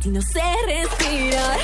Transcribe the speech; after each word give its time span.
Sin 0.00 0.14
respirar. 0.14 0.56
Respirar. 0.66 1.58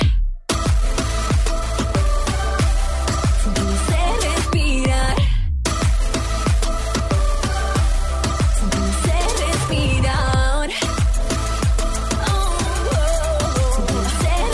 Respirar. 9.39 10.69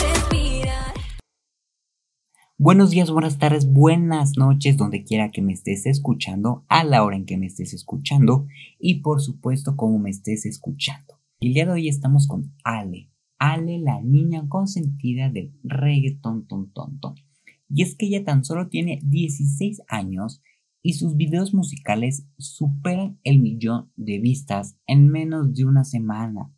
Respirar. 0.02 0.94
Buenos 2.58 2.92
días, 2.92 3.12
buenas 3.12 3.38
tardes, 3.40 3.70
buenas 3.70 4.38
noches, 4.38 4.78
donde 4.78 5.04
quiera 5.04 5.32
que 5.32 5.42
me 5.42 5.52
estés 5.52 5.86
escuchando, 5.86 6.64
a 6.70 6.86
la 6.86 7.04
hora 7.04 7.18
en 7.18 7.26
que 7.26 7.36
me 7.38 7.48
estés 7.48 7.74
escuchando 7.74 8.48
y 8.80 9.02
por 9.02 9.22
supuesto 9.22 9.76
como 9.76 10.00
me 10.00 10.12
estés 10.12 10.46
escuchando. 10.46 11.20
El 11.42 11.54
día 11.54 11.66
de 11.66 11.74
hoy 11.74 11.90
estamos 11.90 12.26
con 12.28 12.54
Ale, 12.64 13.10
Ale 13.38 13.80
la 13.80 14.02
niña 14.02 14.48
consentida 14.48 15.30
del 15.30 15.54
reggaeton 15.64 16.48
ton 16.48 16.72
ton 16.72 17.00
ton. 17.00 17.16
Y 17.70 17.82
es 17.82 17.96
que 17.96 18.06
ella 18.08 18.24
tan 18.24 18.46
solo 18.46 18.70
tiene 18.70 19.00
16 19.04 19.82
años 19.88 20.42
y 20.82 20.94
sus 20.94 21.16
videos 21.16 21.54
musicales 21.54 22.28
superan 22.38 23.20
el 23.24 23.40
millón 23.40 23.92
de 23.96 24.20
vistas 24.20 24.78
en 24.86 25.10
menos 25.10 25.54
de 25.56 25.66
una 25.66 25.84
semana. 25.84 26.54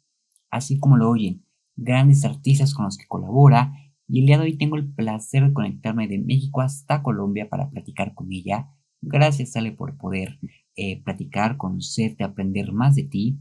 Así 0.50 0.80
como 0.80 0.98
lo 0.98 1.10
oyen, 1.10 1.46
grandes 1.78 2.26
artistas 2.26 2.74
con 2.74 2.86
los 2.86 2.98
que 2.98 3.08
colabora 3.08 3.74
y 4.08 4.22
el 4.22 4.26
día 4.26 4.38
de 4.38 4.46
hoy 4.46 4.58
tengo 4.58 4.78
el 4.78 4.94
placer 4.94 5.48
de 5.48 5.54
conectarme 5.54 6.08
de 6.08 6.20
México 6.20 6.62
hasta 6.62 7.04
Colombia 7.04 7.50
para 7.50 7.70
platicar 7.70 8.14
con 8.14 8.32
ella. 8.32 8.70
Gracias, 9.02 9.56
Ale, 9.56 9.74
por 9.74 9.98
poder 9.98 10.40
eh, 10.76 11.02
platicar, 11.04 11.58
conocerte, 11.58 12.24
aprender 12.24 12.72
más 12.72 12.96
de 12.96 13.04
ti. 13.04 13.40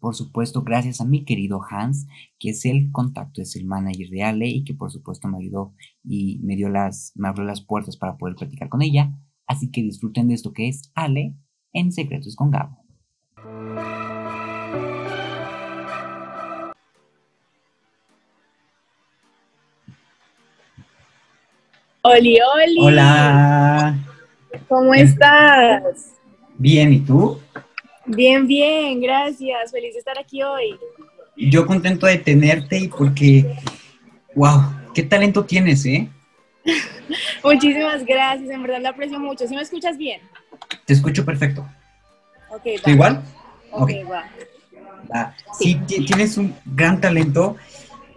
Por 0.00 0.14
supuesto, 0.14 0.62
gracias 0.62 1.00
a 1.00 1.04
mi 1.04 1.24
querido 1.24 1.60
Hans, 1.68 2.06
que 2.38 2.50
es 2.50 2.64
el 2.64 2.92
contacto, 2.92 3.42
es 3.42 3.56
el 3.56 3.64
manager 3.66 4.08
de 4.10 4.22
Ale 4.22 4.48
y 4.48 4.64
que 4.64 4.74
por 4.74 4.90
supuesto 4.90 5.28
me 5.28 5.38
ayudó 5.38 5.74
y 6.04 6.40
me 6.42 6.56
dio 6.56 6.68
las, 6.68 7.12
me 7.16 7.28
abrió 7.28 7.44
las 7.44 7.60
puertas 7.60 7.96
para 7.96 8.16
poder 8.16 8.36
platicar 8.36 8.68
con 8.68 8.82
ella. 8.82 9.12
Así 9.46 9.70
que 9.70 9.82
disfruten 9.82 10.28
de 10.28 10.34
esto 10.34 10.52
que 10.52 10.68
es 10.68 10.92
Ale 10.94 11.34
en 11.72 11.92
Secretos 11.92 12.36
con 12.36 12.50
Gabo. 12.50 12.84
Oli, 22.02 22.38
Oli. 22.40 22.78
Hola. 22.80 23.98
¿Cómo 24.68 24.92
Bien. 24.92 25.06
estás? 25.06 26.14
Bien, 26.56 26.92
¿y 26.92 27.00
tú? 27.00 27.38
Bien, 28.08 28.46
bien, 28.46 29.00
gracias. 29.00 29.70
Feliz 29.70 29.92
de 29.94 29.98
estar 29.98 30.18
aquí 30.18 30.42
hoy. 30.42 30.76
Yo 31.36 31.66
contento 31.66 32.06
de 32.06 32.18
tenerte 32.18 32.78
y 32.78 32.88
porque, 32.88 33.54
wow, 34.34 34.60
qué 34.94 35.02
talento 35.02 35.44
tienes, 35.44 35.84
¿eh? 35.86 36.08
Muchísimas 37.44 38.04
gracias, 38.04 38.50
en 38.50 38.62
verdad 38.62 38.80
lo 38.82 38.88
aprecio 38.88 39.18
mucho. 39.20 39.46
¿Sí 39.46 39.54
me 39.54 39.62
escuchas 39.62 39.96
bien? 39.96 40.20
Te 40.84 40.92
escucho 40.94 41.24
perfecto. 41.24 41.66
Ok, 42.50 42.62
¿Tú 42.82 42.82
va. 42.86 42.92
igual? 42.92 43.22
Ok, 43.70 43.90
va. 44.10 45.34
Sí, 45.58 45.76
ti- 45.86 46.04
tienes 46.04 46.36
un 46.36 46.54
gran 46.64 47.00
talento. 47.00 47.56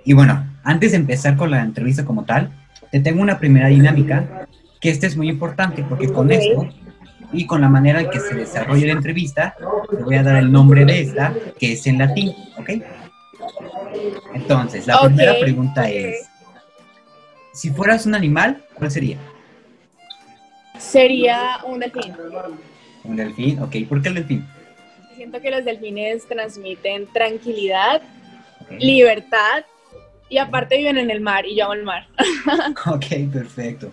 Y 0.04 0.14
bueno, 0.14 0.46
antes 0.64 0.92
de 0.92 0.98
empezar 0.98 1.36
con 1.38 1.52
la 1.52 1.62
entrevista 1.62 2.06
como 2.06 2.26
tal, 2.26 2.52
te 2.92 3.00
tengo 3.00 3.22
una 3.22 3.40
primera 3.40 3.68
dinámica, 3.68 4.48
que 4.80 4.90
esta 4.90 5.06
es 5.06 5.16
muy 5.16 5.30
importante 5.30 5.84
porque 5.84 6.12
con 6.12 6.32
esto 6.32 6.68
y 7.34 7.46
con 7.46 7.62
la 7.62 7.70
manera 7.70 8.02
en 8.02 8.10
que 8.10 8.20
se 8.20 8.36
desarrolla 8.36 8.88
la 8.88 8.94
entrevista, 8.94 9.56
te 9.90 10.04
voy 10.04 10.16
a 10.16 10.24
dar 10.24 10.36
el 10.38 10.52
nombre 10.52 10.86
de 10.86 11.02
esta, 11.02 11.34
que 11.58 11.74
es 11.74 11.88
en 11.88 11.98
latín, 11.98 12.34
¿ok? 12.58 12.70
Entonces, 14.34 14.88
la 14.88 15.00
primera 15.02 15.40
pregunta 15.40 15.90
es, 15.90 16.28
si 17.54 17.70
fueras 17.70 18.06
un 18.06 18.16
animal, 18.16 18.64
¿cuál 18.74 18.92
sería? 18.92 19.18
Sería 20.78 21.60
un 21.66 21.80
delfín. 21.80 22.14
¿Un 23.04 23.16
delfín? 23.16 23.60
Ok, 23.62 23.76
¿por 23.88 24.02
qué 24.02 24.10
el 24.10 24.16
delfín? 24.16 24.48
Siento 25.16 25.42
que 25.42 25.52
los 25.52 25.64
delfines 25.64 26.28
transmiten 26.28 27.08
tranquilidad, 27.14 28.02
libertad 28.80 29.66
y 30.30 30.38
aparte 30.38 30.78
viven 30.78 30.98
en 30.98 31.12
el 31.12 31.22
mar 31.22 31.46
y 31.46 31.58
yo 31.58 31.66
amo 31.66 31.74
el 31.74 31.84
mar. 31.84 32.08
Ok, 32.88 33.06
perfecto. 33.32 33.92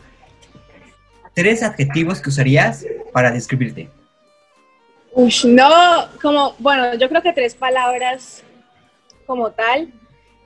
Tres 1.38 1.62
adjetivos 1.62 2.20
que 2.20 2.30
usarías 2.30 2.84
para 3.12 3.30
describirte. 3.30 3.88
Ush, 5.12 5.44
no, 5.44 5.68
como, 6.20 6.56
bueno, 6.58 6.96
yo 6.96 7.08
creo 7.08 7.22
que 7.22 7.32
tres 7.32 7.54
palabras 7.54 8.42
como 9.24 9.52
tal. 9.52 9.88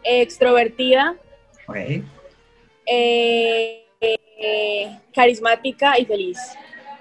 Extrovertida, 0.04 1.14
Ok, 1.66 1.76
eh, 2.84 3.86
eh, 4.02 4.98
carismática 5.14 5.98
y 5.98 6.04
feliz. 6.04 6.36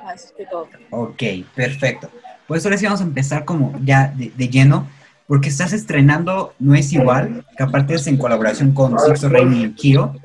Más 0.01 0.33
que 0.37 0.45
todo. 0.45 0.69
ok, 0.91 1.23
perfecto. 1.53 2.09
Pues 2.47 2.63
ahora 2.65 2.77
sí 2.77 2.85
vamos 2.85 3.01
a 3.01 3.03
empezar 3.03 3.43
como 3.43 3.77
ya 3.83 4.13
de, 4.15 4.31
de 4.33 4.47
lleno, 4.47 4.87
porque 5.27 5.49
estás 5.49 5.73
estrenando 5.73 6.53
No 6.59 6.75
es 6.75 6.93
igual, 6.93 7.45
que 7.57 7.63
aparte 7.63 7.95
es 7.95 8.07
en 8.07 8.15
colaboración 8.15 8.73
con 8.73 8.97
Sixto 8.97 9.27
Raimi 9.27 9.65
y 9.65 9.71
Kio. 9.73 10.15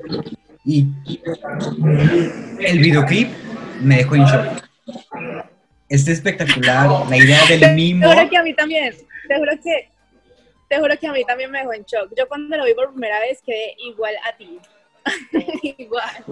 Y 0.63 0.87
el 2.59 2.79
videoclip 2.79 3.46
me 3.81 3.97
dejó 3.97 4.15
en 4.15 4.25
shock. 4.25 4.63
Está 5.89 6.11
espectacular, 6.11 7.09
la 7.09 7.17
idea 7.17 7.39
del 7.47 7.73
mimo. 7.73 8.07
Te 8.07 8.15
juro 8.15 8.29
que 8.29 8.37
a 8.37 8.43
mí 8.43 8.53
también, 8.53 8.95
te 9.27 9.37
juro 9.37 9.51
que, 9.63 9.89
te 10.67 10.79
juro 10.79 10.97
que 10.99 11.07
a 11.07 11.13
mí 11.13 11.23
también 11.25 11.51
me 11.51 11.59
dejó 11.59 11.73
en 11.73 11.83
shock. 11.83 12.11
Yo 12.17 12.27
cuando 12.27 12.57
lo 12.57 12.65
vi 12.65 12.73
por 12.73 12.91
primera 12.91 13.19
vez 13.19 13.39
quedé 13.45 13.75
igual 13.79 14.13
a 14.27 14.35
ti. 14.35 14.59
igual. 15.77 16.25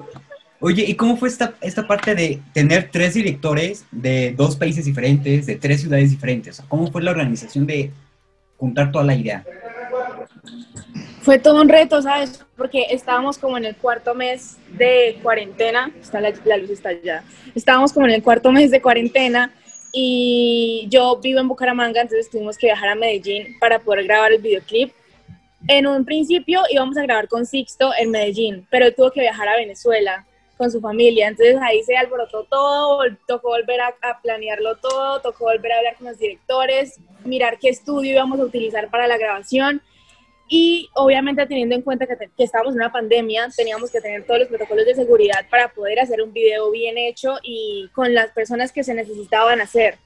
Oye, 0.60 0.84
¿y 0.84 0.96
cómo 0.96 1.18
fue 1.18 1.30
esta, 1.30 1.54
esta 1.62 1.86
parte 1.86 2.16
de 2.16 2.42
tener 2.54 2.90
tres 2.92 3.14
directores 3.14 3.86
de 3.92 4.34
dos 4.36 4.56
países 4.56 4.86
diferentes, 4.86 5.46
de 5.46 5.56
tres 5.56 5.82
ciudades 5.82 6.12
diferentes? 6.12 6.62
¿Cómo 6.68 6.92
fue 6.92 7.04
la 7.04 7.12
organización 7.12 7.66
de 7.66 7.92
juntar 8.58 8.92
toda 8.92 9.06
la 9.06 9.16
idea? 9.16 9.46
Fue 11.26 11.40
todo 11.40 11.60
un 11.60 11.70
reto, 11.70 12.04
¿sabes? 12.04 12.46
Porque 12.56 12.86
estábamos 12.92 13.40
como 13.40 13.58
en 13.58 13.66
el 13.66 13.76
cuarto 13.76 14.14
mes 14.14 14.58
de 14.78 15.18
cuarentena, 15.24 15.92
está 16.00 16.22
la, 16.22 16.32
la 16.46 16.58
luz 16.58 16.70
está 16.70 16.90
allá, 16.90 17.24
estábamos 17.56 17.92
como 17.92 18.06
en 18.06 18.14
el 18.14 18.22
cuarto 18.22 18.52
mes 18.52 18.70
de 18.70 18.80
cuarentena 18.80 19.52
y 19.92 20.86
yo 20.88 21.20
vivo 21.24 21.40
en 21.40 21.48
Bucaramanga, 21.48 22.02
entonces 22.02 22.30
tuvimos 22.30 22.60
que 22.60 22.68
viajar 22.68 22.90
a 22.90 22.96
Medellín 22.96 23.58
para 23.60 23.80
poder 23.80 24.04
grabar 24.06 24.34
el 24.34 24.42
videoclip. 24.44 24.94
En 25.68 25.88
un 25.88 26.06
principio 26.06 26.62
íbamos 26.70 26.96
a 26.96 27.02
grabar 27.02 27.28
con 27.28 27.48
Sixto 27.48 27.90
en 27.98 28.12
Medellín, 28.12 28.68
pero 28.70 28.86
él 28.86 28.94
tuvo 28.94 29.10
que 29.10 29.22
viajar 29.22 29.48
a 29.48 29.56
Venezuela 29.56 30.28
con 30.58 30.70
su 30.70 30.80
familia, 30.80 31.28
entonces 31.28 31.58
ahí 31.60 31.82
se 31.82 31.98
alborotó 31.98 32.44
todo, 32.44 33.00
tocó 33.28 33.48
volver 33.48 33.82
a, 33.82 33.88
a 33.88 34.22
planearlo 34.22 34.76
todo, 34.76 35.22
tocó 35.22 35.46
volver 35.46 35.72
a 35.72 35.78
hablar 35.80 35.96
con 35.96 36.06
los 36.06 36.20
directores, 36.20 37.00
mirar 37.24 37.58
qué 37.58 37.70
estudio 37.70 38.12
íbamos 38.12 38.40
a 38.40 38.44
utilizar 38.44 38.92
para 38.92 39.08
la 39.08 39.18
grabación 39.18 39.82
y 40.48 40.90
obviamente 40.94 41.46
teniendo 41.48 41.76
en 41.76 41.82
cuenta 41.82 42.06
que, 42.06 42.16
te- 42.16 42.30
que 42.38 42.44
estábamos 42.44 42.76
en 42.76 42.82
una 42.82 42.92
pandemia, 42.92 43.48
teníamos 43.56 43.92
que 43.92 44.00
tener 44.00 44.26
todos 44.26 44.42
los 44.42 44.50
protocolos 44.50 44.86
de 44.86 44.94
seguridad 44.96 45.48
para 45.50 45.70
poder 45.74 46.00
hacer 46.00 46.22
un 46.22 46.32
video 46.34 46.70
bien 46.72 46.98
hecho 46.98 47.38
y 47.42 47.90
con 47.94 48.14
las 48.14 48.32
personas 48.32 48.72
que 48.72 48.84
se 48.84 48.94
necesitaban 48.94 49.60
hacer. 49.62 49.98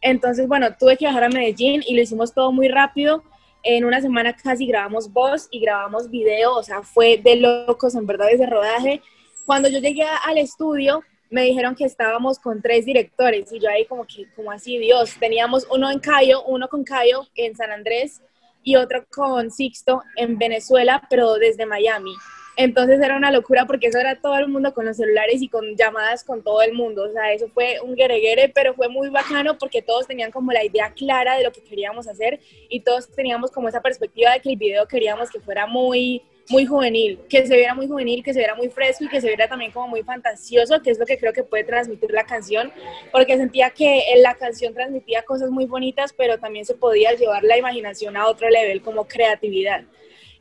Entonces, 0.00 0.48
bueno, 0.48 0.74
tuve 0.78 0.96
que 0.96 1.04
viajar 1.04 1.24
a 1.24 1.28
Medellín 1.28 1.82
y 1.86 1.94
lo 1.94 2.02
hicimos 2.02 2.34
todo 2.34 2.52
muy 2.52 2.68
rápido. 2.68 3.22
En 3.62 3.84
una 3.84 4.00
semana 4.00 4.36
casi 4.36 4.66
grabamos 4.66 5.10
voz 5.12 5.48
y 5.50 5.60
grabamos 5.60 6.10
video, 6.10 6.54
o 6.56 6.62
sea, 6.62 6.82
fue 6.82 7.16
de 7.16 7.36
locos 7.36 7.94
en 7.94 8.06
verdad 8.06 8.30
ese 8.30 8.46
rodaje. 8.46 9.00
Cuando 9.46 9.68
yo 9.68 9.78
llegué 9.78 10.04
al 10.24 10.36
estudio, 10.38 11.02
me 11.30 11.42
dijeron 11.42 11.74
que 11.74 11.84
estábamos 11.84 12.38
con 12.38 12.60
tres 12.60 12.84
directores 12.84 13.50
y 13.52 13.60
yo 13.60 13.70
ahí 13.70 13.86
como 13.86 14.04
que, 14.06 14.26
como 14.36 14.50
así, 14.50 14.76
Dios, 14.78 15.14
teníamos 15.18 15.66
uno 15.70 15.90
en 15.90 16.00
Cayo, 16.00 16.42
uno 16.44 16.68
con 16.68 16.84
Cayo 16.84 17.26
en 17.34 17.56
San 17.56 17.70
Andrés 17.70 18.20
y 18.64 18.76
otro 18.76 19.04
con 19.14 19.50
Sixto 19.50 20.02
en 20.16 20.38
Venezuela, 20.38 21.02
pero 21.08 21.34
desde 21.34 21.66
Miami. 21.66 22.14
Entonces 22.56 23.00
era 23.00 23.16
una 23.16 23.32
locura 23.32 23.66
porque 23.66 23.88
eso 23.88 23.98
era 23.98 24.20
todo 24.20 24.38
el 24.38 24.48
mundo 24.48 24.72
con 24.74 24.86
los 24.86 24.96
celulares 24.96 25.42
y 25.42 25.48
con 25.48 25.76
llamadas 25.76 26.22
con 26.22 26.42
todo 26.42 26.62
el 26.62 26.72
mundo. 26.72 27.04
O 27.04 27.12
sea, 27.12 27.32
eso 27.32 27.48
fue 27.48 27.80
un 27.82 27.96
guereguere, 27.96 28.48
pero 28.48 28.74
fue 28.74 28.88
muy 28.88 29.08
bacano 29.10 29.58
porque 29.58 29.82
todos 29.82 30.06
tenían 30.06 30.30
como 30.30 30.52
la 30.52 30.64
idea 30.64 30.92
clara 30.92 31.36
de 31.36 31.42
lo 31.42 31.52
que 31.52 31.62
queríamos 31.62 32.06
hacer 32.06 32.40
y 32.68 32.80
todos 32.80 33.08
teníamos 33.08 33.50
como 33.50 33.68
esa 33.68 33.82
perspectiva 33.82 34.32
de 34.32 34.40
que 34.40 34.50
el 34.50 34.56
video 34.56 34.86
queríamos 34.86 35.30
que 35.30 35.40
fuera 35.40 35.66
muy, 35.66 36.22
muy 36.48 36.66
juvenil, 36.66 37.20
que 37.28 37.46
se 37.46 37.56
viera 37.56 37.74
muy 37.74 37.86
juvenil, 37.86 38.22
que 38.22 38.32
se 38.32 38.40
viera 38.40 38.54
muy 38.54 38.68
fresco 38.68 39.04
y 39.04 39.08
que 39.08 39.20
se 39.20 39.28
viera 39.28 39.48
también 39.48 39.72
como 39.72 39.88
muy 39.88 40.02
fantasioso, 40.02 40.82
que 40.82 40.90
es 40.90 40.98
lo 40.98 41.06
que 41.06 41.18
creo 41.18 41.32
que 41.32 41.42
puede 41.42 41.64
transmitir 41.64 42.10
la 42.10 42.24
canción, 42.24 42.72
porque 43.12 43.36
sentía 43.36 43.70
que 43.70 44.02
la 44.18 44.34
canción 44.34 44.74
transmitía 44.74 45.22
cosas 45.22 45.50
muy 45.50 45.66
bonitas, 45.66 46.12
pero 46.12 46.38
también 46.38 46.64
se 46.64 46.74
podía 46.74 47.12
llevar 47.12 47.44
la 47.44 47.56
imaginación 47.56 48.16
a 48.16 48.26
otro 48.26 48.48
nivel 48.48 48.82
como 48.82 49.06
creatividad. 49.06 49.84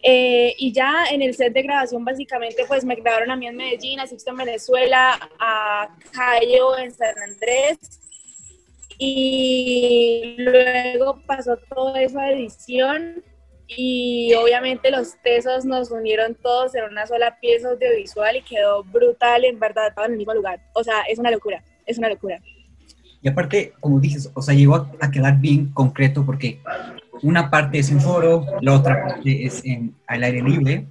Eh, 0.05 0.53
y 0.57 0.73
ya 0.73 1.05
en 1.09 1.21
el 1.21 1.33
set 1.33 1.53
de 1.53 1.61
grabación 1.61 2.03
básicamente 2.03 2.65
pues 2.67 2.83
me 2.83 2.95
grabaron 2.95 3.31
a 3.31 3.37
mí 3.37 3.47
en 3.47 3.55
Medellín, 3.55 4.01
a 4.01 4.07
Sixto 4.07 4.31
en 4.31 4.37
Venezuela, 4.37 5.29
a 5.39 5.95
Cayo 6.11 6.77
en 6.77 6.91
San 6.91 7.17
Andrés 7.19 7.77
y 8.97 10.35
luego 10.39 11.21
pasó 11.25 11.57
todo 11.73 11.95
eso 11.95 12.19
a 12.19 12.31
edición 12.31 13.23
y 13.77 14.33
obviamente 14.35 14.91
los 14.91 15.15
tesos 15.23 15.65
nos 15.65 15.91
unieron 15.91 16.35
todos 16.35 16.75
en 16.75 16.83
una 16.85 17.05
sola 17.07 17.37
pieza 17.39 17.69
audiovisual 17.69 18.35
y 18.37 18.41
quedó 18.41 18.83
brutal, 18.83 19.45
en 19.45 19.59
verdad, 19.59 19.93
todo 19.95 20.05
en 20.05 20.11
el 20.13 20.17
mismo 20.17 20.33
lugar. 20.33 20.59
O 20.73 20.83
sea, 20.83 21.01
es 21.09 21.19
una 21.19 21.31
locura, 21.31 21.63
es 21.85 21.97
una 21.97 22.09
locura. 22.09 22.39
Y 23.21 23.29
aparte, 23.29 23.73
como 23.79 23.99
dices, 23.99 24.29
o 24.33 24.41
sea, 24.41 24.53
llegó 24.53 24.75
a 24.99 25.11
quedar 25.11 25.39
bien 25.39 25.71
concreto 25.71 26.25
porque 26.25 26.59
una 27.21 27.49
parte 27.49 27.79
es 27.79 27.89
en 27.89 28.01
foro, 28.01 28.45
la 28.61 28.73
otra 28.73 29.05
parte 29.07 29.45
es 29.45 29.63
en, 29.63 29.95
al 30.07 30.23
aire 30.23 30.41
libre, 30.41 30.85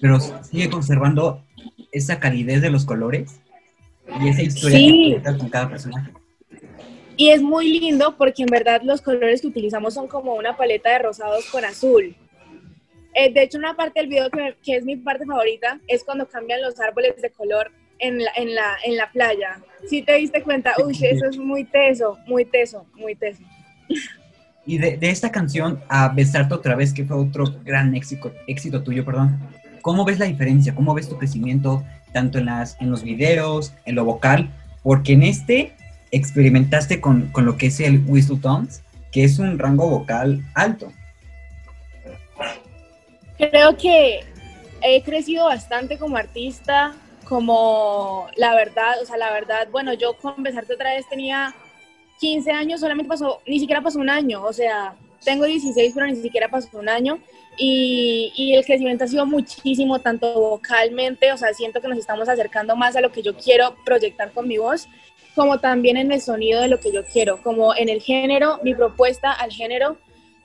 pero 0.00 0.18
sigue 0.18 0.68
conservando 0.68 1.44
esa 1.92 2.18
calidez 2.18 2.60
de 2.62 2.70
los 2.70 2.84
colores 2.84 3.40
y 4.20 4.28
esa 4.28 4.42
historia 4.42 4.78
Sí. 4.78 5.20
que 5.24 5.38
con 5.38 5.48
cada 5.50 5.68
personaje. 5.68 6.10
Y 7.18 7.30
es 7.30 7.42
muy 7.42 7.80
lindo 7.80 8.16
porque 8.16 8.44
en 8.44 8.48
verdad 8.48 8.80
los 8.84 9.02
colores 9.02 9.40
que 9.40 9.48
utilizamos 9.48 9.92
son 9.92 10.06
como 10.06 10.34
una 10.34 10.56
paleta 10.56 10.90
de 10.90 11.00
rosados 11.00 11.46
con 11.50 11.64
azul. 11.64 12.14
Eh, 13.12 13.32
de 13.32 13.42
hecho, 13.42 13.58
una 13.58 13.74
parte 13.74 13.98
del 13.98 14.08
video 14.08 14.30
que, 14.30 14.54
que 14.62 14.76
es 14.76 14.84
mi 14.84 14.94
parte 14.94 15.26
favorita 15.26 15.80
es 15.88 16.04
cuando 16.04 16.28
cambian 16.28 16.62
los 16.62 16.78
árboles 16.78 17.20
de 17.20 17.30
color 17.30 17.72
en 17.98 18.22
la, 18.22 18.30
en 18.36 18.54
la, 18.54 18.76
en 18.84 18.96
la 18.96 19.10
playa. 19.10 19.60
Si 19.88 20.02
te 20.02 20.14
diste 20.14 20.44
cuenta, 20.44 20.74
uy, 20.78 20.96
eso 21.02 21.26
es 21.28 21.36
muy 21.36 21.64
teso, 21.64 22.16
muy 22.28 22.44
teso, 22.44 22.86
muy 22.94 23.16
teso. 23.16 23.42
Y 24.64 24.78
de, 24.78 24.96
de 24.96 25.10
esta 25.10 25.32
canción 25.32 25.80
a 25.88 26.10
Besarte 26.10 26.54
otra 26.54 26.76
vez, 26.76 26.94
que 26.94 27.04
fue 27.04 27.16
otro 27.16 27.46
gran 27.64 27.96
éxito, 27.96 28.32
éxito 28.46 28.84
tuyo, 28.84 29.04
perdón, 29.04 29.40
¿cómo 29.82 30.04
ves 30.04 30.20
la 30.20 30.26
diferencia? 30.26 30.72
¿Cómo 30.72 30.94
ves 30.94 31.08
tu 31.08 31.18
crecimiento 31.18 31.82
tanto 32.12 32.38
en, 32.38 32.44
las, 32.44 32.80
en 32.80 32.92
los 32.92 33.02
videos, 33.02 33.74
en 33.86 33.96
lo 33.96 34.04
vocal? 34.04 34.54
Porque 34.84 35.14
en 35.14 35.24
este 35.24 35.72
experimentaste 36.10 37.00
con, 37.00 37.28
con 37.28 37.44
lo 37.44 37.56
que 37.56 37.66
es 37.66 37.80
el 37.80 38.02
Whistle 38.06 38.38
Tones, 38.40 38.82
que 39.12 39.24
es 39.24 39.38
un 39.38 39.58
rango 39.58 39.88
vocal 39.88 40.42
alto. 40.54 40.92
Creo 43.36 43.76
que 43.76 44.20
he 44.82 45.02
crecido 45.02 45.46
bastante 45.46 45.98
como 45.98 46.16
artista, 46.16 46.94
como 47.24 48.26
la 48.36 48.54
verdad, 48.54 49.00
o 49.02 49.06
sea, 49.06 49.16
la 49.16 49.32
verdad, 49.32 49.68
bueno, 49.70 49.92
yo 49.92 50.14
con 50.14 50.42
Besarte 50.42 50.74
otra 50.74 50.94
vez 50.94 51.08
tenía 51.08 51.54
15 52.20 52.50
años, 52.50 52.80
solamente 52.80 53.08
pasó, 53.08 53.40
ni 53.46 53.60
siquiera 53.60 53.82
pasó 53.82 53.98
un 53.98 54.10
año, 54.10 54.42
o 54.42 54.52
sea, 54.52 54.96
tengo 55.24 55.44
16, 55.44 55.92
pero 55.94 56.06
ni 56.06 56.16
siquiera 56.16 56.48
pasó 56.48 56.78
un 56.78 56.88
año. 56.88 57.18
Y, 57.60 58.32
y 58.36 58.54
el 58.54 58.64
crecimiento 58.64 59.04
ha 59.04 59.08
sido 59.08 59.26
muchísimo, 59.26 59.98
tanto 59.98 60.32
vocalmente, 60.32 61.32
o 61.32 61.36
sea, 61.36 61.52
siento 61.52 61.80
que 61.80 61.88
nos 61.88 61.98
estamos 61.98 62.28
acercando 62.28 62.76
más 62.76 62.94
a 62.94 63.00
lo 63.00 63.10
que 63.10 63.22
yo 63.22 63.36
quiero 63.36 63.74
proyectar 63.84 64.32
con 64.32 64.46
mi 64.46 64.58
voz, 64.58 64.88
como 65.38 65.60
también 65.60 65.96
en 65.96 66.10
el 66.10 66.20
sonido 66.20 66.60
de 66.60 66.66
lo 66.66 66.80
que 66.80 66.90
yo 66.90 67.04
quiero, 67.04 67.40
como 67.40 67.72
en 67.72 67.88
el 67.88 68.02
género, 68.02 68.58
mi 68.64 68.74
propuesta 68.74 69.30
al 69.30 69.52
género, 69.52 69.96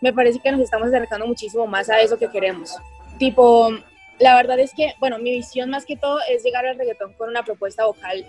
me 0.02 0.14
parece 0.14 0.38
que 0.40 0.52
nos 0.52 0.62
estamos 0.62 0.90
acercando 0.90 1.26
muchísimo 1.26 1.66
más 1.66 1.90
a 1.90 2.00
eso 2.00 2.20
que 2.20 2.30
queremos. 2.30 2.76
Tipo, 3.18 3.72
la 4.20 4.36
verdad 4.36 4.60
es 4.60 4.72
que, 4.76 4.94
bueno, 5.00 5.18
mi 5.18 5.32
visión 5.32 5.72
más 5.72 5.86
que 5.86 5.98
todo 5.98 6.20
es 6.30 6.44
llegar 6.44 6.68
al 6.68 6.78
reggaetón 6.78 7.14
con 7.14 7.28
una 7.28 7.42
propuesta 7.42 7.88
vocal 7.88 8.24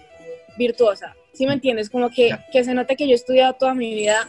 virtuosa. 0.57 1.15
¿Sí 1.35 1.47
me 1.47 1.53
entiendes? 1.53 1.91
Como 1.91 2.09
que, 2.09 2.31
que 2.51 2.65
se 2.65 2.73
note 2.73 2.97
que 2.97 3.07
yo 3.07 3.13
he 3.13 3.17
estudiado 3.17 3.53
toda 3.53 3.75
mi 3.75 3.95
vida 3.95 4.27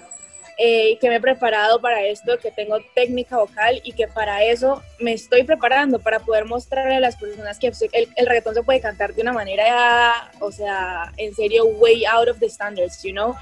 eh, 0.57 0.97
que 0.99 1.09
me 1.09 1.17
he 1.17 1.21
preparado 1.21 1.81
para 1.81 2.03
esto, 2.03 2.37
que 2.37 2.49
tengo 2.51 2.77
técnica 2.93 3.37
vocal 3.37 3.81
y 3.83 3.91
que 3.91 4.07
para 4.07 4.43
eso 4.43 4.81
me 4.99 5.11
estoy 5.13 5.43
preparando, 5.43 5.99
para 5.99 6.19
poder 6.19 6.45
mostrarle 6.45 6.95
a 6.95 6.99
las 6.99 7.17
personas 7.17 7.59
que 7.59 7.67
el, 7.67 8.07
el 8.15 8.25
reggaetón 8.25 8.55
se 8.55 8.63
puede 8.63 8.79
cantar 8.79 9.13
de 9.13 9.21
una 9.21 9.33
manera, 9.33 10.31
o 10.39 10.51
sea, 10.51 11.11
en 11.17 11.35
serio, 11.35 11.65
way 11.65 12.05
out 12.05 12.29
of 12.29 12.39
the 12.39 12.49
standards, 12.49 13.03
you 13.03 13.11
know? 13.11 13.35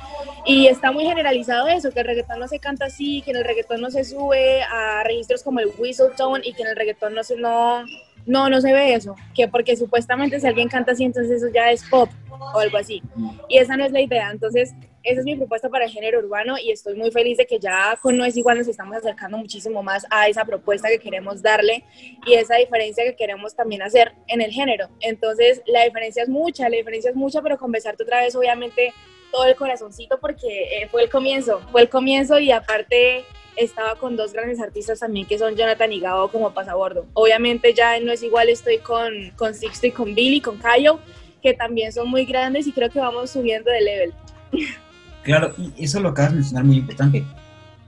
Y 0.45 0.67
está 0.67 0.91
muy 0.91 1.05
generalizado 1.05 1.67
eso, 1.67 1.91
que 1.91 1.99
el 1.99 2.07
reggaetón 2.07 2.39
no 2.39 2.47
se 2.47 2.59
canta 2.59 2.85
así, 2.85 3.21
que 3.21 3.31
en 3.31 3.37
el 3.37 3.43
reggaetón 3.43 3.81
no 3.81 3.91
se 3.91 4.03
sube 4.03 4.63
a 4.63 5.03
registros 5.03 5.43
como 5.43 5.59
el 5.59 5.71
whistle 5.77 6.09
tone 6.17 6.43
y 6.43 6.53
que 6.53 6.63
en 6.63 6.69
el 6.69 6.75
reggaetón 6.75 7.13
no 7.13 7.23
se, 7.23 7.35
no, 7.35 7.83
no, 8.25 8.49
no 8.49 8.61
se 8.61 8.73
ve 8.73 8.93
eso, 8.93 9.15
que 9.35 9.47
porque 9.47 9.75
supuestamente 9.75 10.39
si 10.39 10.47
alguien 10.47 10.69
canta 10.69 10.93
así, 10.93 11.03
entonces 11.03 11.43
eso 11.43 11.53
ya 11.53 11.71
es 11.71 11.83
pop 11.89 12.09
o 12.29 12.59
algo 12.59 12.77
así. 12.77 13.01
Y 13.49 13.57
esa 13.57 13.77
no 13.77 13.85
es 13.85 13.91
la 13.91 14.01
idea, 14.01 14.31
entonces 14.31 14.73
esa 15.03 15.19
es 15.19 15.25
mi 15.25 15.35
propuesta 15.35 15.69
para 15.69 15.85
el 15.85 15.91
género 15.91 16.19
urbano 16.19 16.57
y 16.57 16.71
estoy 16.71 16.95
muy 16.95 17.11
feliz 17.11 17.37
de 17.37 17.45
que 17.45 17.59
ya 17.59 17.97
con 18.01 18.17
No 18.17 18.23
es 18.23 18.37
igual 18.37 18.57
nos 18.57 18.67
estamos 18.67 18.95
acercando 18.95 19.37
muchísimo 19.37 19.83
más 19.83 20.05
a 20.09 20.27
esa 20.27 20.45
propuesta 20.45 20.87
que 20.87 20.99
queremos 20.99 21.41
darle 21.41 21.83
y 22.25 22.33
esa 22.33 22.55
diferencia 22.55 23.03
que 23.03 23.15
queremos 23.15 23.55
también 23.55 23.81
hacer 23.81 24.13
en 24.27 24.41
el 24.41 24.51
género. 24.51 24.87
Entonces 25.01 25.61
la 25.65 25.83
diferencia 25.83 26.23
es 26.23 26.29
mucha, 26.29 26.69
la 26.69 26.77
diferencia 26.77 27.09
es 27.09 27.15
mucha, 27.15 27.41
pero 27.41 27.57
con 27.57 27.71
Besarte 27.71 28.03
otra 28.03 28.21
vez 28.21 28.35
obviamente 28.35 28.93
todo 29.31 29.45
el 29.45 29.55
corazoncito 29.55 30.19
porque 30.19 30.81
eh, 30.81 30.87
fue 30.89 31.03
el 31.03 31.09
comienzo, 31.09 31.59
fue 31.71 31.81
el 31.81 31.89
comienzo 31.89 32.39
y 32.39 32.51
aparte 32.51 33.25
estaba 33.57 33.95
con 33.95 34.15
dos 34.15 34.31
grandes 34.31 34.59
artistas 34.61 34.99
también 34.99 35.27
que 35.27 35.37
son 35.37 35.55
Jonathan 35.55 35.91
y 35.91 35.99
Gabo 35.99 36.29
como 36.29 36.53
pasabordo. 36.53 37.05
Obviamente 37.13 37.73
ya 37.73 37.99
No 37.99 38.13
es 38.13 38.23
igual 38.23 38.47
estoy 38.47 38.77
con, 38.77 39.31
con 39.35 39.53
Sixto 39.53 39.87
y 39.87 39.91
con 39.91 40.15
Billy, 40.15 40.39
con 40.39 40.57
Cayo, 40.59 40.99
que 41.41 41.53
también 41.53 41.91
son 41.91 42.09
muy 42.09 42.23
grandes 42.23 42.67
y 42.67 42.71
creo 42.71 42.89
que 42.89 42.99
vamos 42.99 43.31
subiendo 43.31 43.69
de 43.69 43.81
level. 43.81 44.13
Claro, 45.23 45.53
y 45.57 45.83
eso 45.83 45.99
lo 45.99 46.09
acabas 46.09 46.31
de 46.31 46.37
mencionar 46.37 46.65
muy 46.65 46.77
importante. 46.77 47.25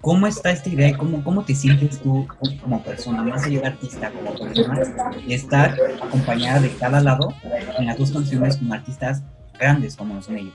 ¿Cómo 0.01 0.27
está 0.27 0.51
esta 0.51 0.69
idea 0.69 0.95
cómo, 0.95 1.23
cómo 1.23 1.43
te 1.43 1.55
sientes 1.55 1.99
tú 1.99 2.27
como 2.61 2.83
persona, 2.83 3.23
más 3.23 3.43
allá 3.43 3.61
de 3.61 3.67
artista, 3.67 4.11
como 4.11 4.35
persona, 4.35 4.79
de 5.27 5.33
estar 5.33 5.75
acompañada 6.01 6.59
de 6.59 6.69
cada 6.75 7.01
lado 7.01 7.33
en 7.79 7.87
las 7.87 7.97
dos 7.97 8.11
canciones 8.11 8.57
con 8.57 8.71
artistas 8.71 9.23
grandes 9.59 9.95
como 9.95 10.21
son 10.21 10.37
ellos? 10.37 10.53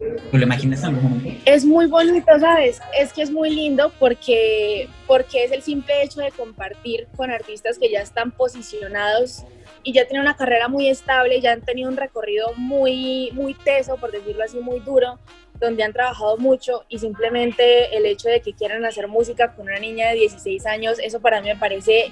¿Te 0.00 0.38
lo 0.38 0.44
imaginas 0.44 0.80
en 0.80 0.94
algún 0.94 1.10
momento? 1.10 1.42
Es 1.44 1.64
muy 1.66 1.86
bonito, 1.86 2.38
¿sabes? 2.38 2.80
Es 2.98 3.12
que 3.12 3.20
es 3.20 3.30
muy 3.30 3.50
lindo 3.50 3.92
porque, 3.98 4.88
porque 5.06 5.44
es 5.44 5.52
el 5.52 5.62
simple 5.62 6.02
hecho 6.02 6.20
de 6.20 6.30
compartir 6.30 7.06
con 7.16 7.30
artistas 7.30 7.78
que 7.78 7.90
ya 7.90 8.00
están 8.00 8.30
posicionados 8.30 9.44
y 9.82 9.92
ya 9.92 10.06
tienen 10.06 10.22
una 10.22 10.36
carrera 10.36 10.68
muy 10.68 10.88
estable, 10.88 11.42
ya 11.42 11.52
han 11.52 11.60
tenido 11.60 11.90
un 11.90 11.98
recorrido 11.98 12.54
muy, 12.56 13.30
muy 13.32 13.52
teso, 13.52 13.98
por 13.98 14.10
decirlo 14.10 14.42
así, 14.42 14.58
muy 14.58 14.80
duro, 14.80 15.18
donde 15.58 15.82
han 15.82 15.92
trabajado 15.92 16.38
mucho 16.38 16.84
y 16.88 16.98
simplemente 16.98 17.94
el 17.94 18.06
hecho 18.06 18.30
de 18.30 18.40
que 18.40 18.54
quieran 18.54 18.86
hacer 18.86 19.06
música 19.06 19.54
con 19.54 19.66
una 19.66 19.78
niña 19.78 20.08
de 20.08 20.14
16 20.14 20.64
años, 20.64 20.98
eso 20.98 21.20
para 21.20 21.42
mí 21.42 21.48
me 21.48 21.56
parece 21.56 22.10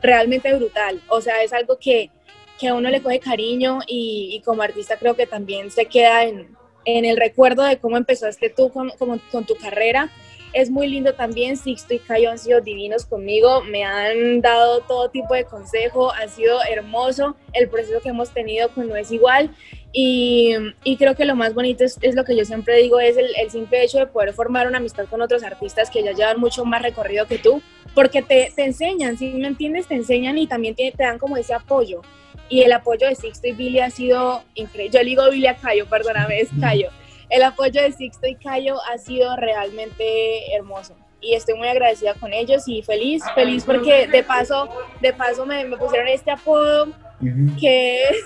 realmente 0.00 0.54
brutal. 0.54 1.02
O 1.08 1.20
sea, 1.20 1.42
es 1.42 1.52
algo 1.52 1.76
que, 1.76 2.10
que 2.56 2.68
a 2.68 2.74
uno 2.74 2.88
le 2.88 3.02
coge 3.02 3.18
cariño 3.18 3.80
y, 3.84 4.30
y 4.32 4.40
como 4.42 4.62
artista 4.62 4.96
creo 4.96 5.16
que 5.16 5.26
también 5.26 5.72
se 5.72 5.86
queda 5.86 6.22
en, 6.22 6.56
en 6.86 7.04
el 7.04 7.16
recuerdo 7.16 7.64
de 7.64 7.76
cómo 7.78 7.98
empezaste 7.98 8.48
tú 8.48 8.70
con, 8.70 8.90
con, 8.90 9.20
con, 9.30 9.44
tu 9.44 9.56
carrera. 9.56 10.08
Es 10.52 10.70
muy 10.70 10.86
lindo 10.88 11.12
también, 11.12 11.58
Sixto 11.58 11.92
y 11.92 11.98
Cayo 11.98 12.30
han 12.30 12.38
sido 12.38 12.62
divinos 12.62 13.04
conmigo, 13.04 13.62
me 13.62 13.84
han 13.84 14.40
dado 14.40 14.80
todo 14.80 15.10
tipo 15.10 15.34
de 15.34 15.44
consejo, 15.44 16.12
ha 16.12 16.28
sido 16.28 16.60
hermoso 16.70 17.36
el 17.52 17.68
proceso 17.68 18.00
que 18.00 18.08
hemos 18.08 18.30
tenido 18.30 18.70
con 18.70 18.88
No 18.88 18.96
es 18.96 19.10
igual. 19.10 19.54
Y, 19.92 20.54
y 20.84 20.96
creo 20.96 21.14
que 21.14 21.24
lo 21.24 21.34
más 21.34 21.54
bonito 21.54 21.84
es, 21.84 21.98
es, 22.02 22.14
lo 22.14 22.24
que 22.24 22.36
yo 22.36 22.44
siempre 22.44 22.76
digo, 22.78 23.00
es 23.00 23.16
el, 23.16 23.26
el, 23.36 23.50
simple 23.50 23.82
hecho 23.82 23.98
de 23.98 24.06
poder 24.06 24.32
formar 24.34 24.66
una 24.66 24.78
amistad 24.78 25.06
con 25.06 25.22
otros 25.22 25.42
artistas 25.42 25.90
que 25.90 26.02
ya 26.02 26.12
llevan 26.12 26.38
mucho 26.38 26.64
más 26.64 26.82
recorrido 26.82 27.26
que 27.26 27.38
tú, 27.38 27.62
porque 27.94 28.20
te, 28.20 28.52
te 28.54 28.64
enseñan, 28.64 29.16
si 29.16 29.30
me 29.30 29.48
entiendes, 29.48 29.86
te 29.86 29.94
enseñan 29.94 30.36
y 30.36 30.46
también 30.46 30.74
te, 30.74 30.92
te 30.92 31.02
dan 31.02 31.18
como 31.18 31.36
ese 31.38 31.54
apoyo 31.54 32.02
y 32.48 32.62
el 32.62 32.72
apoyo 32.72 33.08
de 33.08 33.14
Sixto 33.14 33.48
y 33.48 33.52
Billy 33.52 33.80
ha 33.80 33.90
sido 33.90 34.42
increíble. 34.54 34.96
Yo 34.96 35.02
le 35.02 35.10
digo 35.10 35.30
Billy 35.30 35.46
a 35.46 35.56
Cayo, 35.56 35.86
perdóname, 35.86 36.40
es 36.40 36.48
Cayo. 36.60 36.90
El 37.28 37.42
apoyo 37.42 37.82
de 37.82 37.92
Sixto 37.92 38.26
y 38.26 38.36
Cayo 38.36 38.76
ha 38.92 38.98
sido 38.98 39.36
realmente 39.36 40.54
hermoso 40.54 40.94
y 41.20 41.34
estoy 41.34 41.54
muy 41.54 41.68
agradecida 41.68 42.14
con 42.14 42.32
ellos 42.32 42.64
y 42.68 42.82
feliz, 42.82 43.22
feliz 43.34 43.64
porque 43.64 44.06
de 44.06 44.22
paso, 44.22 44.68
de 45.00 45.12
paso 45.12 45.44
me, 45.44 45.64
me 45.64 45.76
pusieron 45.76 46.08
este 46.08 46.30
apodo 46.30 46.84
uh 46.84 47.24
-huh. 47.24 47.58
que 47.58 48.02
es 48.04 48.16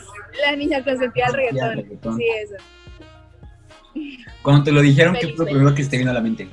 la 0.42 0.54
niña 0.56 0.84
consentida 0.84 1.26
del 1.26 1.34
reggaetón. 1.34 1.76
reggaetón. 1.76 2.16
Sí, 2.16 2.24
eso. 2.42 2.54
Cuando 4.42 4.64
te 4.64 4.72
lo 4.72 4.82
dijeron, 4.82 5.14
feliz, 5.14 5.30
¿qué 5.30 5.36
fue 5.36 5.46
lo 5.46 5.50
primero 5.50 5.74
que 5.74 5.84
te 5.84 5.98
vino 5.98 6.10
a 6.10 6.14
la 6.14 6.20
mente? 6.20 6.48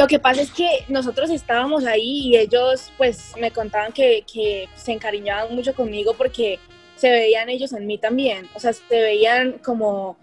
Lo 0.00 0.06
que 0.06 0.18
pasa 0.18 0.40
es 0.40 0.50
que 0.50 0.66
nosotros 0.88 1.28
estábamos 1.28 1.84
ahí 1.84 2.28
y 2.28 2.36
ellos 2.38 2.90
pues 2.96 3.34
me 3.38 3.50
contaban 3.50 3.92
que, 3.92 4.24
que, 4.32 4.66
se 4.74 4.92
encariñaban 4.92 5.54
mucho 5.54 5.74
conmigo 5.74 6.14
porque 6.14 6.58
se 6.96 7.10
veían 7.10 7.50
ellos 7.50 7.74
en 7.74 7.86
mí 7.86 7.98
también, 7.98 8.48
o 8.54 8.60
sea, 8.60 8.72
se 8.72 8.82
veían 8.88 9.58
como, 9.58 10.16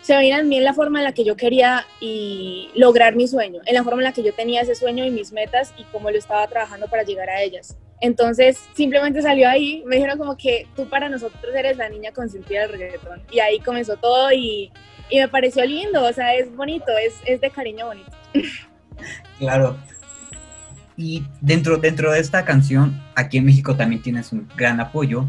se 0.00 0.16
veían 0.16 0.40
en 0.40 0.48
mí 0.48 0.56
en 0.56 0.64
la 0.64 0.72
forma 0.72 1.00
en 1.00 1.04
la 1.04 1.12
que 1.12 1.24
yo 1.24 1.36
quería 1.36 1.86
y 2.00 2.70
lograr 2.74 3.16
mi 3.16 3.28
sueño, 3.28 3.60
en 3.66 3.74
la 3.74 3.84
forma 3.84 4.00
en 4.00 4.04
la 4.04 4.12
que 4.12 4.22
yo 4.22 4.32
tenía 4.32 4.62
ese 4.62 4.74
sueño 4.74 5.04
y 5.04 5.10
mis 5.10 5.30
metas 5.30 5.74
y 5.76 5.84
cómo 5.92 6.10
lo 6.10 6.16
estaba 6.16 6.46
trabajando 6.46 6.88
para 6.88 7.02
llegar 7.02 7.28
a 7.28 7.42
ellas. 7.42 7.76
Entonces 8.00 8.64
simplemente 8.72 9.20
salió 9.20 9.46
ahí, 9.46 9.82
me 9.84 9.96
dijeron 9.96 10.16
como 10.16 10.38
que 10.38 10.68
tú 10.74 10.88
para 10.88 11.10
nosotros 11.10 11.54
eres 11.54 11.76
la 11.76 11.90
niña 11.90 12.12
consentida 12.12 12.62
del 12.62 12.70
reggaetón 12.70 13.22
y 13.30 13.40
ahí 13.40 13.60
comenzó 13.60 13.98
todo 13.98 14.32
y, 14.32 14.72
y 15.10 15.18
me 15.18 15.28
pareció 15.28 15.66
lindo, 15.66 16.02
o 16.02 16.12
sea, 16.14 16.34
es 16.34 16.50
bonito, 16.56 16.96
es, 16.96 17.12
es 17.26 17.42
de 17.42 17.50
cariño 17.50 17.88
bonito. 17.88 18.10
Claro. 19.38 19.76
Y 20.96 21.24
dentro, 21.40 21.76
dentro 21.76 22.12
de 22.12 22.20
esta 22.20 22.44
canción, 22.44 23.02
aquí 23.14 23.38
en 23.38 23.44
México 23.44 23.76
también 23.76 24.02
tienes 24.02 24.32
un 24.32 24.48
gran 24.56 24.80
apoyo. 24.80 25.26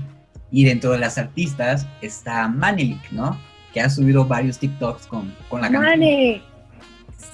Y 0.49 0.63
dentro 0.63 0.91
de 0.91 0.99
las 0.99 1.17
artistas 1.17 1.85
está 2.01 2.47
Manelik, 2.47 3.11
¿no? 3.11 3.37
Que 3.73 3.81
ha 3.81 3.89
subido 3.89 4.25
varios 4.25 4.59
TikToks 4.59 5.07
con, 5.07 5.35
con 5.49 5.61
la 5.61 5.69
canción. 5.69 5.99
Mane, 5.99 6.41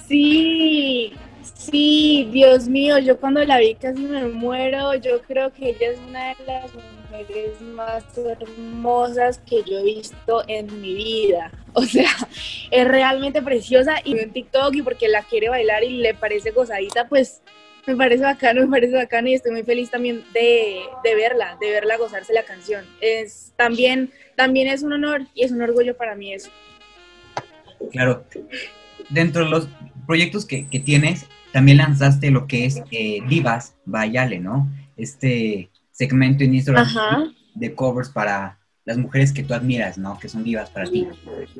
sí, 0.08 1.12
Sí, 1.56 2.28
Dios 2.32 2.68
mío, 2.68 2.98
yo 2.98 3.18
cuando 3.18 3.42
la 3.44 3.58
vi 3.58 3.74
casi 3.74 4.02
me 4.02 4.26
muero. 4.28 4.94
Yo 4.94 5.22
creo 5.22 5.52
que 5.52 5.70
ella 5.70 5.92
es 5.92 5.98
una 6.08 6.28
de 6.28 6.36
las 6.46 6.70
mujeres 7.18 7.60
más 7.60 8.04
hermosas 8.16 9.38
que 9.38 9.62
yo 9.64 9.78
he 9.78 9.84
visto 9.84 10.42
en 10.48 10.80
mi 10.80 10.94
vida. 10.94 11.50
O 11.76 11.82
sea, 11.82 12.08
es 12.70 12.86
realmente 12.86 13.42
preciosa 13.42 13.96
y 14.04 14.16
en 14.16 14.32
TikTok 14.32 14.76
y 14.76 14.82
porque 14.82 15.08
la 15.08 15.24
quiere 15.24 15.48
bailar 15.48 15.82
y 15.82 15.96
le 15.96 16.14
parece 16.14 16.52
gozadita, 16.52 17.08
pues 17.08 17.42
me 17.84 17.96
parece 17.96 18.22
bacano, 18.22 18.60
me 18.60 18.68
parece 18.68 18.94
bacano 18.94 19.26
y 19.26 19.34
estoy 19.34 19.50
muy 19.50 19.64
feliz 19.64 19.90
también 19.90 20.22
de, 20.32 20.82
de 21.02 21.14
verla, 21.16 21.58
de 21.60 21.70
verla 21.70 21.96
gozarse 21.96 22.32
la 22.32 22.44
canción. 22.44 22.84
Es 23.00 23.52
también, 23.56 24.12
también 24.36 24.68
es 24.68 24.84
un 24.84 24.92
honor 24.92 25.22
y 25.34 25.42
es 25.42 25.50
un 25.50 25.62
orgullo 25.62 25.96
para 25.96 26.14
mí 26.14 26.32
eso. 26.32 26.48
Claro. 27.90 28.24
Dentro 29.08 29.44
de 29.44 29.50
los 29.50 29.68
proyectos 30.06 30.46
que, 30.46 30.68
que 30.68 30.78
tienes, 30.78 31.26
también 31.52 31.78
lanzaste 31.78 32.30
lo 32.30 32.46
que 32.46 32.66
es 32.66 32.84
eh, 32.92 33.18
Divas 33.28 33.74
Bayale, 33.84 34.38
¿no? 34.38 34.68
Este 34.96 35.70
segmento 35.94 36.42
en 36.44 36.54
Instagram 36.56 36.84
Ajá. 36.84 37.24
de 37.54 37.74
covers 37.74 38.08
para 38.08 38.58
las 38.84 38.98
mujeres 38.98 39.32
que 39.32 39.42
tú 39.44 39.54
admiras, 39.54 39.96
¿no? 39.96 40.18
Que 40.18 40.28
son 40.28 40.42
divas 40.44 40.68
para 40.68 40.90
ti. 40.90 41.06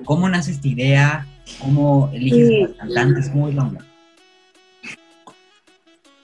¿Cómo 0.04 0.28
nace 0.28 0.50
esta 0.50 0.68
idea? 0.68 1.26
¿Cómo 1.60 2.10
eliges 2.12 2.48
Sí. 2.48 2.62
a 2.64 2.68
las 2.68 2.76
cantantes? 2.76 3.28
¿Cómo 3.30 3.48
es 3.48 3.54
la 3.54 3.62
onda? 3.62 3.86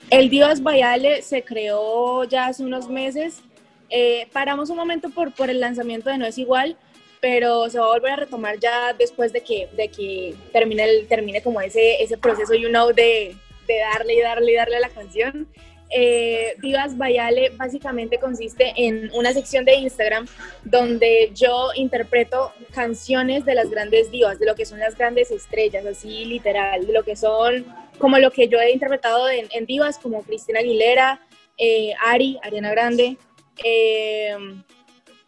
El 0.09 0.29
Divas 0.29 0.61
Bayale 0.61 1.21
se 1.21 1.41
creó 1.43 2.25
ya 2.25 2.47
hace 2.47 2.63
unos 2.63 2.89
meses. 2.89 3.41
Eh, 3.89 4.27
paramos 4.33 4.69
un 4.69 4.75
momento 4.77 5.09
por, 5.09 5.31
por 5.33 5.49
el 5.49 5.59
lanzamiento 5.61 6.09
de 6.09 6.17
No 6.17 6.25
es 6.25 6.37
igual, 6.37 6.75
pero 7.21 7.69
se 7.69 7.79
va 7.79 7.85
a 7.85 7.89
volver 7.93 8.11
a 8.11 8.15
retomar 8.17 8.59
ya 8.59 8.93
después 8.93 9.31
de 9.31 9.41
que, 9.41 9.69
de 9.77 9.87
que 9.87 10.35
termine, 10.51 10.83
el, 10.83 11.07
termine 11.07 11.41
como 11.41 11.61
ese, 11.61 12.03
ese 12.03 12.17
proceso, 12.17 12.53
you 12.53 12.67
know, 12.69 12.89
de, 12.93 13.35
de 13.67 13.77
darle 13.93 14.15
y 14.15 14.21
darle 14.21 14.51
y 14.51 14.55
darle 14.55 14.75
a 14.77 14.81
la 14.81 14.89
canción. 14.89 15.47
Eh, 15.93 16.55
Divas 16.61 16.97
Bayale 16.97 17.49
básicamente 17.57 18.17
consiste 18.17 18.73
en 18.77 19.11
una 19.13 19.33
sección 19.33 19.65
de 19.65 19.75
Instagram 19.75 20.25
donde 20.63 21.31
yo 21.35 21.71
interpreto 21.75 22.53
canciones 22.71 23.43
de 23.43 23.55
las 23.55 23.69
grandes 23.69 24.09
divas, 24.09 24.39
de 24.39 24.45
lo 24.45 24.55
que 24.55 24.65
son 24.65 24.79
las 24.79 24.97
grandes 24.97 25.31
estrellas, 25.31 25.85
así 25.85 26.23
literal, 26.25 26.87
de 26.87 26.93
lo 26.93 27.03
que 27.03 27.15
son 27.15 27.65
como 27.97 28.17
lo 28.17 28.31
que 28.31 28.47
yo 28.47 28.59
he 28.59 28.71
interpretado 28.71 29.27
en, 29.29 29.65
divas 29.65 29.99
como 29.99 30.23
Cristina 30.23 30.59
Aguilera, 30.59 31.21
eh, 31.57 31.93
Ari, 32.03 32.39
Ariana 32.41 32.71
Grande, 32.71 33.17
eh, 33.63 34.35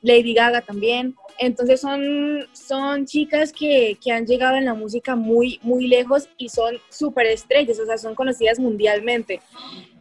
Lady 0.02 0.34
Gaga 0.34 0.62
también. 0.62 1.16
Entonces 1.40 1.82
son, 1.82 2.48
son 2.54 3.06
chicas 3.06 3.52
que, 3.52 3.98
que 4.02 4.12
han 4.12 4.26
llegado 4.26 4.56
en 4.56 4.66
la 4.66 4.74
música 4.74 5.16
muy, 5.16 5.60
muy 5.62 5.88
lejos 5.88 6.30
y 6.38 6.50
son 6.50 6.78
súper 6.90 7.28
estrellas, 7.28 7.80
o 7.80 7.86
sea, 7.86 7.98
son 7.98 8.16
conocidas 8.16 8.60
mundialmente. 8.60 9.42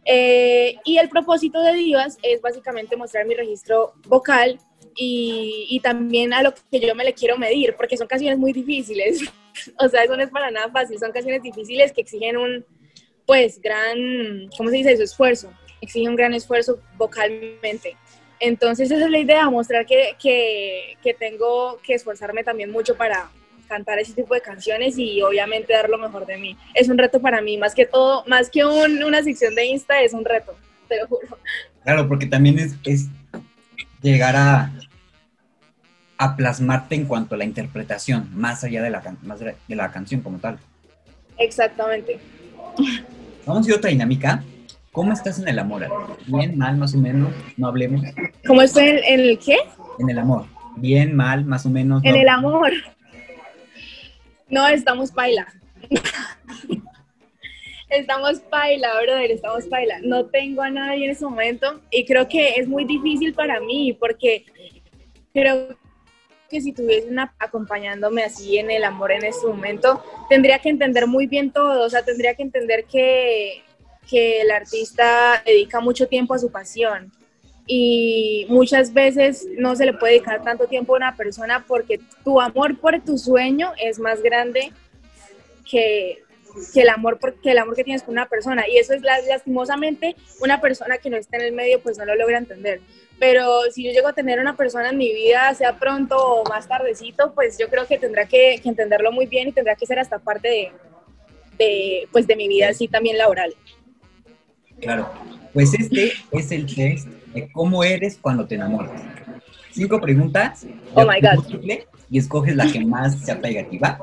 Eh, 0.05 0.75
y 0.83 0.97
el 0.97 1.09
propósito 1.09 1.61
de 1.61 1.73
Divas 1.73 2.17
es 2.21 2.41
básicamente 2.41 2.97
mostrar 2.97 3.25
mi 3.25 3.35
registro 3.35 3.93
vocal 4.07 4.59
y, 4.95 5.67
y 5.69 5.79
también 5.79 6.33
a 6.33 6.43
lo 6.43 6.53
que 6.53 6.79
yo 6.79 6.93
me 6.95 7.05
le 7.05 7.13
quiero 7.13 7.37
medir, 7.37 7.75
porque 7.75 7.97
son 7.97 8.07
canciones 8.07 8.37
muy 8.37 8.51
difíciles. 8.53 9.21
o 9.79 9.87
sea, 9.87 10.03
eso 10.03 10.15
no 10.15 10.23
es 10.23 10.29
para 10.29 10.51
nada 10.51 10.69
fácil, 10.71 10.99
son 10.99 11.11
canciones 11.11 11.41
difíciles 11.41 11.91
que 11.91 12.01
exigen 12.01 12.37
un, 12.37 12.65
pues, 13.25 13.61
gran, 13.61 14.49
¿cómo 14.57 14.69
se 14.69 14.77
dice 14.77 14.93
eso? 14.93 15.03
Esfuerzo, 15.03 15.53
exigen 15.81 16.09
un 16.09 16.15
gran 16.15 16.33
esfuerzo 16.33 16.79
vocalmente. 16.97 17.97
Entonces 18.39 18.91
esa 18.91 19.05
es 19.05 19.11
la 19.11 19.19
idea, 19.19 19.49
mostrar 19.49 19.85
que, 19.85 20.15
que, 20.21 20.97
que 21.01 21.13
tengo 21.13 21.79
que 21.81 21.93
esforzarme 21.93 22.43
también 22.43 22.71
mucho 22.71 22.97
para 22.97 23.31
cantar 23.67 23.99
ese 23.99 24.13
tipo 24.13 24.33
de 24.33 24.41
canciones 24.41 24.97
y 24.97 25.21
obviamente 25.21 25.73
dar 25.73 25.89
lo 25.89 25.97
mejor 25.97 26.25
de 26.25 26.37
mí. 26.37 26.57
Es 26.73 26.89
un 26.89 26.97
reto 26.97 27.19
para 27.21 27.41
mí, 27.41 27.57
más 27.57 27.73
que 27.73 27.85
todo, 27.85 28.23
más 28.27 28.49
que 28.49 28.63
un- 28.65 29.03
una 29.03 29.23
sección 29.23 29.55
de 29.55 29.65
Insta, 29.65 30.01
es 30.01 30.13
un 30.13 30.25
reto, 30.25 30.55
te 30.87 30.99
lo 30.99 31.07
juro. 31.07 31.37
Claro, 31.83 32.07
porque 32.07 32.25
también 32.25 32.59
es, 32.59 32.75
es 32.85 33.07
llegar 34.01 34.35
a, 34.35 34.71
a 36.17 36.35
plasmarte 36.35 36.95
en 36.95 37.05
cuanto 37.05 37.35
a 37.35 37.37
la 37.37 37.43
interpretación, 37.45 38.29
más 38.33 38.63
allá 38.63 38.81
de 38.81 38.89
la, 38.89 39.01
más 39.23 39.39
de 39.39 39.55
la 39.69 39.91
canción 39.91 40.21
como 40.21 40.37
tal. 40.39 40.59
Exactamente. 41.37 42.19
Vamos 43.45 43.65
a 43.65 43.69
ir 43.69 43.75
a 43.75 43.77
otra 43.77 43.89
dinámica. 43.89 44.43
¿Cómo 44.91 45.11
estás 45.11 45.39
en 45.39 45.47
el 45.47 45.57
amor? 45.57 45.87
¿Bien, 46.27 46.55
mal, 46.57 46.77
más 46.77 46.93
o 46.93 46.99
menos? 46.99 47.33
No 47.57 47.67
hablemos. 47.67 48.01
¿Cómo 48.45 48.61
estoy 48.61 48.89
en, 48.89 48.97
en 49.03 49.19
el 49.21 49.39
qué? 49.39 49.57
En 49.97 50.09
el 50.09 50.19
amor. 50.19 50.45
¿Bien, 50.75 51.15
mal, 51.15 51.43
más 51.45 51.65
o 51.65 51.69
menos? 51.69 52.03
En 52.05 52.15
el 52.15 52.29
amor. 52.29 52.71
No, 54.53 54.67
estamos 54.67 55.11
paila. 55.11 55.47
Estamos 57.89 58.39
paila, 58.39 59.01
brother, 59.01 59.31
estamos 59.31 59.65
paila. 59.65 59.99
No 60.03 60.27
tengo 60.27 60.61
a 60.61 60.69
nadie 60.69 61.05
en 61.05 61.11
ese 61.11 61.25
momento 61.25 61.81
y 61.89 62.05
creo 62.05 62.27
que 62.27 62.55
es 62.57 62.67
muy 62.67 62.85
difícil 62.85 63.33
para 63.33 63.59
mí 63.59 63.93
porque 63.93 64.45
creo 65.33 65.75
que 66.49 66.61
si 66.61 66.71
tuviese 66.71 67.07
una 67.07 67.33
acompañándome 67.39 68.23
así 68.23 68.59
en 68.59 68.69
el 68.69 68.83
amor 68.83 69.11
en 69.11 69.25
este 69.25 69.47
momento, 69.47 70.03
tendría 70.29 70.59
que 70.59 70.69
entender 70.69 71.07
muy 71.07 71.25
bien 71.25 71.51
todo, 71.51 71.83
o 71.83 71.89
sea, 71.89 72.05
tendría 72.05 72.35
que 72.35 72.43
entender 72.43 72.85
que, 72.85 73.63
que 74.07 74.41
el 74.41 74.51
artista 74.51 75.41
dedica 75.43 75.79
mucho 75.79 76.07
tiempo 76.07 76.35
a 76.35 76.39
su 76.39 76.51
pasión 76.51 77.11
y 77.65 78.45
muchas 78.49 78.93
veces 78.93 79.47
no 79.57 79.75
se 79.75 79.85
le 79.85 79.93
puede 79.93 80.13
dedicar 80.13 80.43
tanto 80.43 80.67
tiempo 80.67 80.93
a 80.93 80.97
una 80.97 81.15
persona 81.15 81.63
porque 81.67 81.99
tu 82.23 82.41
amor 82.41 82.77
por 82.79 82.99
tu 83.01 83.17
sueño 83.17 83.71
es 83.81 83.99
más 83.99 84.21
grande 84.21 84.73
que, 85.69 86.21
que 86.73 86.81
el 86.81 86.89
amor 86.89 87.19
por- 87.19 87.39
que 87.41 87.51
el 87.51 87.57
amor 87.57 87.75
que 87.75 87.83
tienes 87.85 88.03
con 88.03 88.13
una 88.13 88.27
persona. 88.27 88.67
Y 88.67 88.77
eso 88.77 88.93
es 88.93 89.01
la- 89.01 89.21
lastimosamente 89.21 90.15
una 90.41 90.59
persona 90.59 90.97
que 90.97 91.09
no 91.09 91.15
está 91.17 91.37
en 91.37 91.43
el 91.43 91.51
medio 91.53 91.79
pues 91.81 91.97
no 91.97 92.05
lo 92.05 92.15
logra 92.15 92.37
entender. 92.37 92.81
Pero 93.17 93.61
si 93.71 93.83
yo 93.85 93.91
llego 93.91 94.09
a 94.09 94.13
tener 94.13 94.39
una 94.39 94.57
persona 94.57 94.89
en 94.89 94.97
mi 94.97 95.13
vida 95.13 95.53
sea 95.53 95.79
pronto 95.79 96.17
o 96.17 96.43
más 96.49 96.67
tardecito 96.67 97.33
pues 97.33 97.57
yo 97.57 97.69
creo 97.69 97.87
que 97.87 97.97
tendrá 97.97 98.27
que, 98.27 98.59
que 98.61 98.67
entenderlo 98.69 99.11
muy 99.13 99.25
bien 99.25 99.47
y 99.47 99.51
tendrá 99.53 99.75
que 99.75 99.85
ser 99.85 99.99
hasta 99.99 100.19
parte 100.19 100.49
de, 100.49 100.71
de 101.57 102.07
pues 102.11 102.27
de 102.27 102.35
mi 102.35 102.49
vida 102.49 102.67
así 102.69 102.89
también 102.89 103.17
laboral. 103.17 103.55
Claro. 104.81 105.09
Pues 105.53 105.73
este 105.73 106.13
es 106.31 106.51
el 106.51 106.65
test 106.65 107.07
de 107.33 107.49
cómo 107.51 107.83
eres 107.83 108.17
cuando 108.19 108.45
te 108.47 108.55
enamoras. 108.55 109.01
Cinco 109.71 109.99
preguntas. 110.01 110.65
Oh 110.93 111.05
my 111.05 111.19
God. 111.21 111.35
múltiple, 111.35 111.87
Y 112.09 112.17
escoges 112.17 112.55
la 112.55 112.71
que 112.71 112.83
más 112.85 113.19
se 113.19 113.31
apega 113.31 113.61
a 113.61 113.65
ti, 113.65 113.77
¿va? 113.77 113.99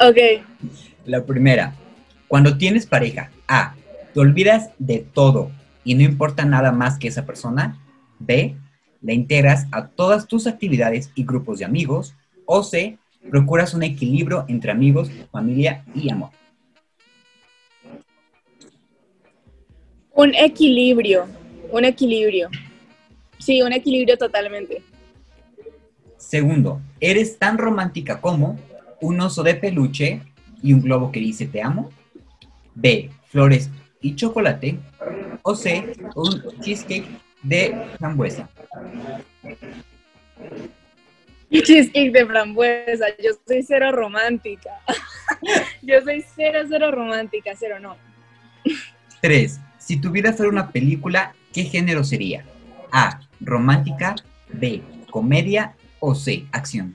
ok 0.00 0.16
La 1.06 1.24
primera. 1.24 1.74
Cuando 2.26 2.56
tienes 2.58 2.86
pareja, 2.86 3.30
A. 3.46 3.74
Te 4.12 4.20
olvidas 4.20 4.70
de 4.78 4.98
todo 5.12 5.50
y 5.84 5.94
no 5.94 6.02
importa 6.02 6.44
nada 6.44 6.72
más 6.72 6.98
que 6.98 7.08
esa 7.08 7.24
persona. 7.24 7.78
B. 8.18 8.56
La 9.00 9.12
integras 9.12 9.66
a 9.70 9.86
todas 9.88 10.26
tus 10.26 10.46
actividades 10.46 11.10
y 11.14 11.24
grupos 11.24 11.60
de 11.60 11.64
amigos. 11.64 12.14
O 12.44 12.62
C. 12.62 12.98
Procuras 13.30 13.74
un 13.74 13.82
equilibrio 13.82 14.44
entre 14.48 14.70
amigos, 14.72 15.10
familia 15.30 15.84
y 15.94 16.10
amor. 16.10 16.30
Un 20.18 20.34
equilibrio, 20.34 21.28
un 21.70 21.84
equilibrio. 21.84 22.50
Sí, 23.38 23.62
un 23.62 23.72
equilibrio 23.72 24.18
totalmente. 24.18 24.82
Segundo, 26.16 26.80
eres 26.98 27.38
tan 27.38 27.56
romántica 27.56 28.20
como 28.20 28.58
un 29.00 29.20
oso 29.20 29.44
de 29.44 29.54
peluche 29.54 30.20
y 30.60 30.72
un 30.72 30.82
globo 30.82 31.12
que 31.12 31.20
dice 31.20 31.46
te 31.46 31.62
amo. 31.62 31.92
B, 32.74 33.10
flores 33.28 33.70
y 34.00 34.16
chocolate. 34.16 34.80
O 35.42 35.54
C, 35.54 35.92
un 36.16 36.42
cheesecake 36.62 37.06
de 37.44 37.80
frambuesa. 37.96 38.48
Cheesecake 41.48 42.10
de 42.10 42.26
frambuesa. 42.26 43.06
Yo 43.22 43.30
soy 43.46 43.62
cero 43.62 43.92
romántica. 43.92 44.80
Yo 45.82 46.02
soy 46.02 46.24
cero, 46.34 46.66
cero 46.68 46.90
romántica, 46.90 47.52
cero 47.56 47.78
no. 47.78 47.96
Tres, 49.22 49.60
si 49.88 49.96
tuvieras 49.96 50.34
hacer 50.34 50.48
una 50.48 50.68
película, 50.68 51.34
¿qué 51.50 51.64
género 51.64 52.04
sería? 52.04 52.44
A, 52.92 53.20
romántica. 53.40 54.16
B, 54.52 54.82
comedia. 55.10 55.76
O 55.98 56.14
C, 56.14 56.44
acción. 56.52 56.94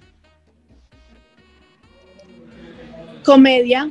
Comedia. 3.26 3.90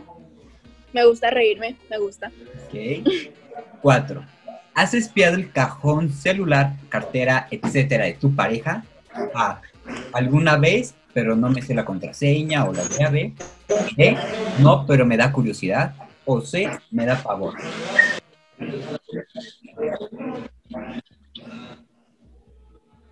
Me 0.92 1.04
gusta 1.04 1.30
reírme, 1.30 1.74
me 1.90 1.98
gusta. 1.98 2.30
Ok. 2.68 3.04
Cuatro, 3.80 4.24
¿has 4.72 4.94
espiado 4.94 5.34
el 5.34 5.50
cajón 5.50 6.12
celular, 6.12 6.76
cartera, 6.88 7.48
etcétera 7.50 8.04
de 8.04 8.12
tu 8.12 8.32
pareja? 8.36 8.84
A, 9.34 9.60
alguna 10.12 10.56
vez, 10.58 10.94
pero 11.12 11.34
no 11.34 11.50
me 11.50 11.60
sé 11.60 11.74
la 11.74 11.84
contraseña 11.84 12.66
o 12.66 12.72
la 12.72 12.84
llave. 12.84 13.34
B, 13.96 14.16
no, 14.60 14.86
pero 14.86 15.04
me 15.04 15.16
da 15.16 15.32
curiosidad. 15.32 15.92
O 16.24 16.40
C, 16.40 16.70
me 16.92 17.04
da 17.04 17.20
pavor. 17.20 17.54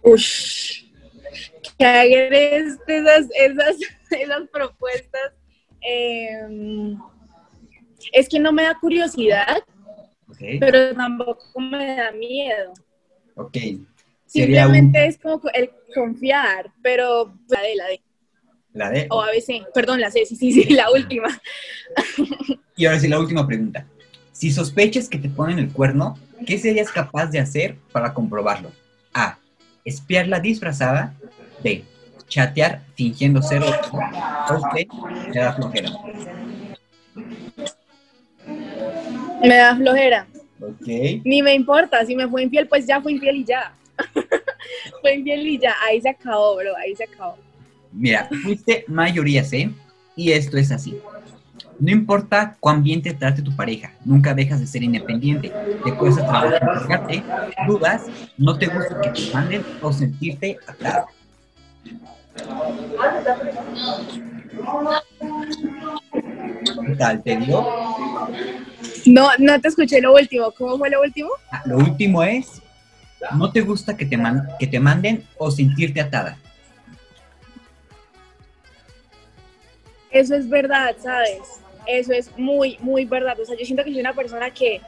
Ush. 0.03 0.85
Que 1.79 1.85
agregues 1.85 2.79
esas, 2.87 3.27
esas, 3.39 3.77
esas 4.11 4.49
propuestas. 4.53 5.33
Em, 5.81 6.99
Es 8.13 8.29
que 8.29 8.39
no 8.39 8.53
me 8.53 8.63
da 8.65 8.79
curiosidad, 8.79 9.63
pero 10.59 10.95
tampoco 10.95 11.61
me 11.61 11.97
da 11.97 12.13
miedo. 12.13 12.73
ok. 13.35 13.57
Sería 14.27 14.69
un- 14.69 14.75
Simplemente 14.75 15.07
es 15.07 15.19
como 15.19 15.43
el 15.53 15.71
confiar, 15.95 16.71
pero 16.83 17.35
la 17.49 17.61
de 17.63 17.75
la 17.77 17.87
de. 17.89 18.01
la 18.75 18.91
D. 18.91 19.07
O 19.11 19.21
ABC, 19.23 19.65
perdón, 19.75 20.01
la 20.01 20.11
C, 20.11 20.25
sí, 20.25 20.37
sí, 20.37 20.53
sí, 20.53 20.73
la 20.73 20.91
última. 20.91 21.29
Y 22.77 22.87
ahora 22.87 23.01
sí, 23.01 23.09
la 23.09 23.19
última 23.19 23.47
pregunta. 23.47 23.87
Si 24.33 24.51
sospechas 24.53 25.09
que 25.09 25.19
te 25.19 25.29
ponen 25.29 25.59
el 25.59 25.73
cuerno, 25.73 26.17
¿qué 26.47 26.59
serías 26.59 26.91
capaz 26.91 27.27
de 27.27 27.39
hacer 27.39 27.77
para 27.93 28.13
comprobarlo? 28.13 28.71
A. 29.15 29.39
Espiarla 29.85 30.41
disfrazada. 30.41 31.15
B. 31.63 31.85
Chatear 32.29 32.83
fingiendo 32.95 33.43
ser 33.43 33.63
otro. 33.63 33.99
O 34.49 34.61
C. 34.75 34.89
Te 35.33 35.39
da 35.39 35.53
flojera. 35.53 35.91
Me 39.43 39.57
da 39.57 39.77
flojera. 39.77 40.27
Ok. 40.61 40.87
Ni 41.25 41.43
me 41.43 41.55
importa, 41.55 42.05
si 42.05 42.15
me 42.15 42.29
fue 42.29 42.43
infiel, 42.43 42.69
pues 42.69 42.87
ya 42.87 43.01
fue 43.01 43.13
infiel 43.13 43.37
y 43.37 43.45
ya. 43.45 43.73
fue 45.01 45.15
infiel 45.15 45.47
y 45.47 45.59
ya, 45.59 45.75
ahí 45.87 46.01
se 46.01 46.11
acabó, 46.11 46.57
bro, 46.57 46.77
ahí 46.77 46.95
se 46.95 47.05
acabó. 47.05 47.37
Mira, 47.93 48.29
fuiste 48.43 48.85
mayoría 48.87 49.43
C 49.43 49.71
y 50.15 50.33
esto 50.33 50.59
es 50.59 50.71
así. 50.71 50.99
No 51.81 51.91
importa 51.91 52.57
cuán 52.61 52.83
bien 52.83 53.01
te 53.03 53.15
trate 53.15 53.41
tu 53.43 53.57
pareja, 53.57 53.93
nunca 54.05 54.35
dejas 54.35 54.61
de 54.61 54.67
ser 54.67 54.83
independiente. 54.83 55.55
Te 55.83 55.97
cuesta 55.97 56.25
trabajo 56.27 56.55
encargarte, 56.61 57.25
dudas, 57.67 58.03
no 58.37 58.59
te 58.59 58.67
gusta 58.67 59.01
que 59.01 59.11
te 59.11 59.31
manden 59.33 59.65
o 59.81 59.91
sentirte 59.93 60.59
atado. 60.67 61.07
¿Qué 66.87 66.95
tal? 66.97 67.23
¿Te 67.23 67.37
dio? 67.37 67.67
No, 69.07 69.29
no 69.39 69.61
te 69.61 69.69
escuché 69.69 70.01
lo 70.03 70.15
último. 70.15 70.51
¿Cómo 70.53 70.77
fue 70.79 70.91
lo 70.91 71.01
último? 71.01 71.31
Ah, 71.51 71.63
Lo 71.65 71.79
último 71.79 72.23
es, 72.23 72.61
no 73.37 73.51
te 73.51 73.63
gusta 73.63 73.97
que 73.97 74.05
te, 74.05 74.17
man- 74.19 74.49
que 74.59 74.67
te 74.67 74.79
manden 74.81 75.25
o 75.39 75.51
sentirte 75.51 76.01
atada. 76.01 76.37
Eso 80.11 80.35
es 80.35 80.49
verdad, 80.49 80.95
¿sabes? 81.03 81.61
Eso 81.87 82.13
es 82.13 82.31
muy, 82.37 82.77
muy 82.81 83.05
verdad. 83.05 83.39
O 83.41 83.45
sea, 83.45 83.57
yo 83.57 83.65
siento 83.65 83.85
que 83.85 83.91
soy 83.93 84.01
una 84.01 84.15
persona 84.15 84.51
que, 84.53 84.81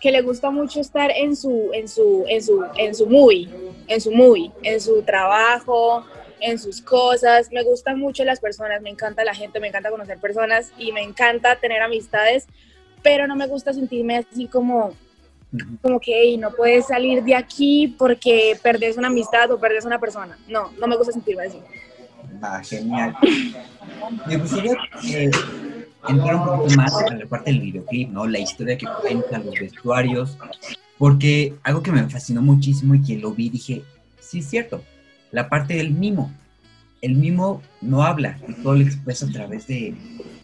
que 0.00 0.10
le 0.12 0.22
gusta 0.22 0.50
mucho 0.50 0.80
estar 0.80 1.10
en 1.10 1.36
su, 1.36 1.70
en 1.72 1.88
su, 1.88 2.24
en 2.28 2.42
su, 2.42 2.64
en 2.76 2.94
su 2.94 3.06
muy, 3.06 3.48
en 3.86 4.00
su 4.00 4.10
muy, 4.12 4.50
en 4.62 4.80
su 4.80 5.02
trabajo, 5.02 6.04
en 6.40 6.58
sus 6.58 6.80
cosas. 6.80 7.50
Me 7.50 7.62
gustan 7.64 7.98
mucho 7.98 8.24
las 8.24 8.40
personas, 8.40 8.80
me 8.82 8.90
encanta 8.90 9.24
la 9.24 9.34
gente, 9.34 9.60
me 9.60 9.68
encanta 9.68 9.90
conocer 9.90 10.18
personas 10.18 10.70
y 10.78 10.92
me 10.92 11.02
encanta 11.02 11.56
tener 11.56 11.82
amistades, 11.82 12.46
pero 13.02 13.26
no 13.26 13.36
me 13.36 13.46
gusta 13.46 13.72
sentirme 13.72 14.16
así 14.18 14.46
como, 14.46 14.94
como 15.82 15.98
que 15.98 16.20
"Ey, 16.20 16.36
no 16.36 16.52
puedes 16.52 16.86
salir 16.86 17.22
de 17.24 17.34
aquí 17.34 17.94
porque 17.98 18.58
perdés 18.62 18.96
una 18.96 19.08
amistad 19.08 19.50
o 19.50 19.58
perdés 19.58 19.84
una 19.84 19.98
persona. 19.98 20.38
No, 20.48 20.72
no 20.78 20.86
me 20.86 20.96
gusta 20.96 21.12
sentirme 21.12 21.44
así. 21.46 21.58
Va, 22.42 22.62
genial. 22.62 23.14
Me 24.26 24.36
gustaría 24.36 24.72
eh, 25.04 25.30
entrar 26.08 26.36
un 26.36 26.44
poquito 26.46 26.76
más 26.76 26.94
a 26.94 27.14
la 27.14 27.26
parte 27.26 27.50
del 27.50 27.60
videoclip, 27.60 28.10
¿no? 28.10 28.26
La 28.26 28.38
historia 28.38 28.78
que 28.78 28.86
cuenta, 29.00 29.38
los 29.38 29.54
vestuarios, 29.54 30.36
porque 30.98 31.54
algo 31.62 31.82
que 31.82 31.92
me 31.92 32.08
fascinó 32.08 32.42
muchísimo 32.42 32.94
y 32.94 33.02
que 33.02 33.16
lo 33.16 33.32
vi 33.32 33.48
dije, 33.50 33.82
sí 34.20 34.38
es 34.40 34.46
cierto, 34.46 34.82
la 35.32 35.48
parte 35.48 35.74
del 35.74 35.90
mimo. 35.90 36.32
El 37.00 37.14
mimo 37.14 37.62
no 37.80 38.02
habla 38.02 38.38
y 38.48 38.54
todo 38.54 38.74
lo 38.74 38.80
expresa 38.82 39.26
a 39.26 39.30
través 39.30 39.68
de, 39.68 39.94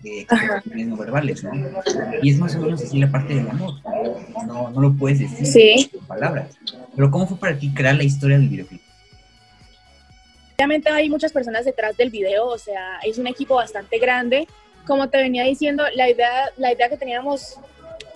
de 0.04 0.20
expresiones 0.20 0.86
no 0.86 0.96
verbales, 0.96 1.42
¿no? 1.42 1.50
Y 2.22 2.30
es 2.30 2.38
más 2.38 2.54
o 2.54 2.60
menos 2.60 2.80
así 2.80 2.98
la 3.00 3.10
parte 3.10 3.34
del 3.34 3.48
amor. 3.50 3.74
No, 4.46 4.70
no 4.70 4.80
lo 4.80 4.92
puedes 4.92 5.18
decir 5.18 5.46
Sí. 5.46 5.90
con 5.92 6.06
palabras. 6.06 6.56
Pero 6.94 7.10
¿cómo 7.10 7.26
fue 7.26 7.38
para 7.38 7.58
ti 7.58 7.74
crear 7.74 7.96
la 7.96 8.04
historia 8.04 8.38
del 8.38 8.48
videoclip? 8.48 8.80
Obviamente 10.56 10.88
hay 10.88 11.10
muchas 11.10 11.32
personas 11.32 11.64
detrás 11.64 11.96
del 11.96 12.10
video, 12.10 12.46
o 12.46 12.58
sea, 12.58 13.00
es 13.02 13.18
un 13.18 13.26
equipo 13.26 13.56
bastante 13.56 13.98
grande. 13.98 14.46
Como 14.86 15.08
te 15.08 15.18
venía 15.18 15.44
diciendo, 15.44 15.84
la 15.94 16.08
idea, 16.08 16.52
la 16.56 16.72
idea 16.72 16.88
que 16.88 16.96
teníamos 16.96 17.58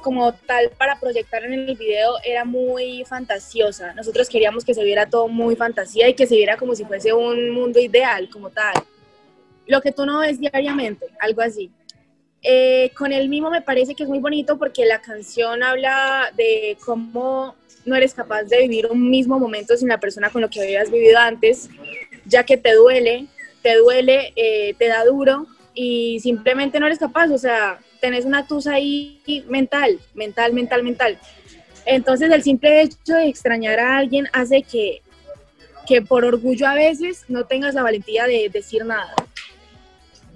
como 0.03 0.33
tal 0.33 0.71
para 0.79 1.01
proyectar 1.01 1.45
en 1.45 1.53
el 1.53 1.77
video 1.77 2.13
era 2.25 2.45
muy 2.45 3.05
fantasiosa. 3.05 3.93
Nosotros 3.95 4.29
queríamos 4.29 4.65
que 4.65 4.75
se 4.75 4.85
viera 4.85 5.09
todo 5.09 5.27
muy 5.27 5.57
fantasía 5.57 6.09
y 6.09 6.15
que 6.15 6.27
se 6.27 6.37
viera 6.37 6.57
como 6.57 6.77
si 6.77 6.85
fuese 6.85 7.13
un 7.13 7.51
mundo 7.51 7.81
ideal, 7.81 8.29
como 8.31 8.51
tal. 8.51 8.75
Lo 9.67 9.81
que 9.81 9.91
tú 9.91 10.07
no 10.07 10.21
ves 10.21 10.39
diariamente, 10.39 11.07
algo 11.19 11.43
así. 11.43 11.71
Eh, 12.43 12.93
con 12.97 13.13
el 13.13 13.29
mismo 13.29 13.51
me 13.51 13.63
parece 13.63 13.97
que 13.97 14.05
es 14.05 14.09
muy 14.09 14.21
bonito 14.21 14.59
porque 14.59 14.87
la 14.87 15.01
canción 15.01 15.65
habla 15.65 16.33
de 16.37 16.79
cómo 16.85 17.57
no 17.85 17.97
eres 17.97 18.15
capaz 18.15 18.45
de 18.45 18.63
vivir 18.63 18.87
un 18.87 19.11
mismo 19.11 19.41
momento 19.41 19.77
sin 19.77 19.89
la 19.89 19.99
persona 19.99 20.31
con 20.31 20.43
lo 20.43 20.49
que 20.49 20.61
habías 20.61 20.91
vivido 20.91 21.19
antes, 21.19 21.69
ya 22.29 22.45
que 22.45 22.57
te 22.57 22.75
duele, 22.75 23.27
te 23.63 23.77
duele, 23.77 24.33
eh, 24.37 24.75
te 24.79 24.89
da 24.89 25.05
duro 25.05 25.47
y 25.75 26.21
simplemente 26.21 26.79
no 26.79 26.87
eres 26.87 26.99
capaz, 26.99 27.31
o 27.31 27.39
sea, 27.39 27.79
tenés 28.01 28.25
una 28.25 28.47
tusa 28.47 28.75
ahí 28.75 29.21
mental, 29.49 29.99
mental, 30.15 30.53
mental, 30.53 30.83
mental. 30.83 31.19
Entonces 31.87 32.31
el 32.31 32.43
simple 32.43 32.83
hecho 32.83 33.15
de 33.15 33.29
extrañar 33.29 33.81
a 33.81 33.97
alguien 33.97 34.29
hace 34.33 34.63
que, 34.63 35.03
que 35.87 36.03
por 36.03 36.25
orgullo 36.25 36.67
a 36.67 36.75
veces 36.75 37.25
no 37.29 37.47
tengas 37.47 37.75
la 37.75 37.83
valentía 37.83 38.27
de 38.27 38.49
decir 38.53 38.85
nada. 38.85 39.15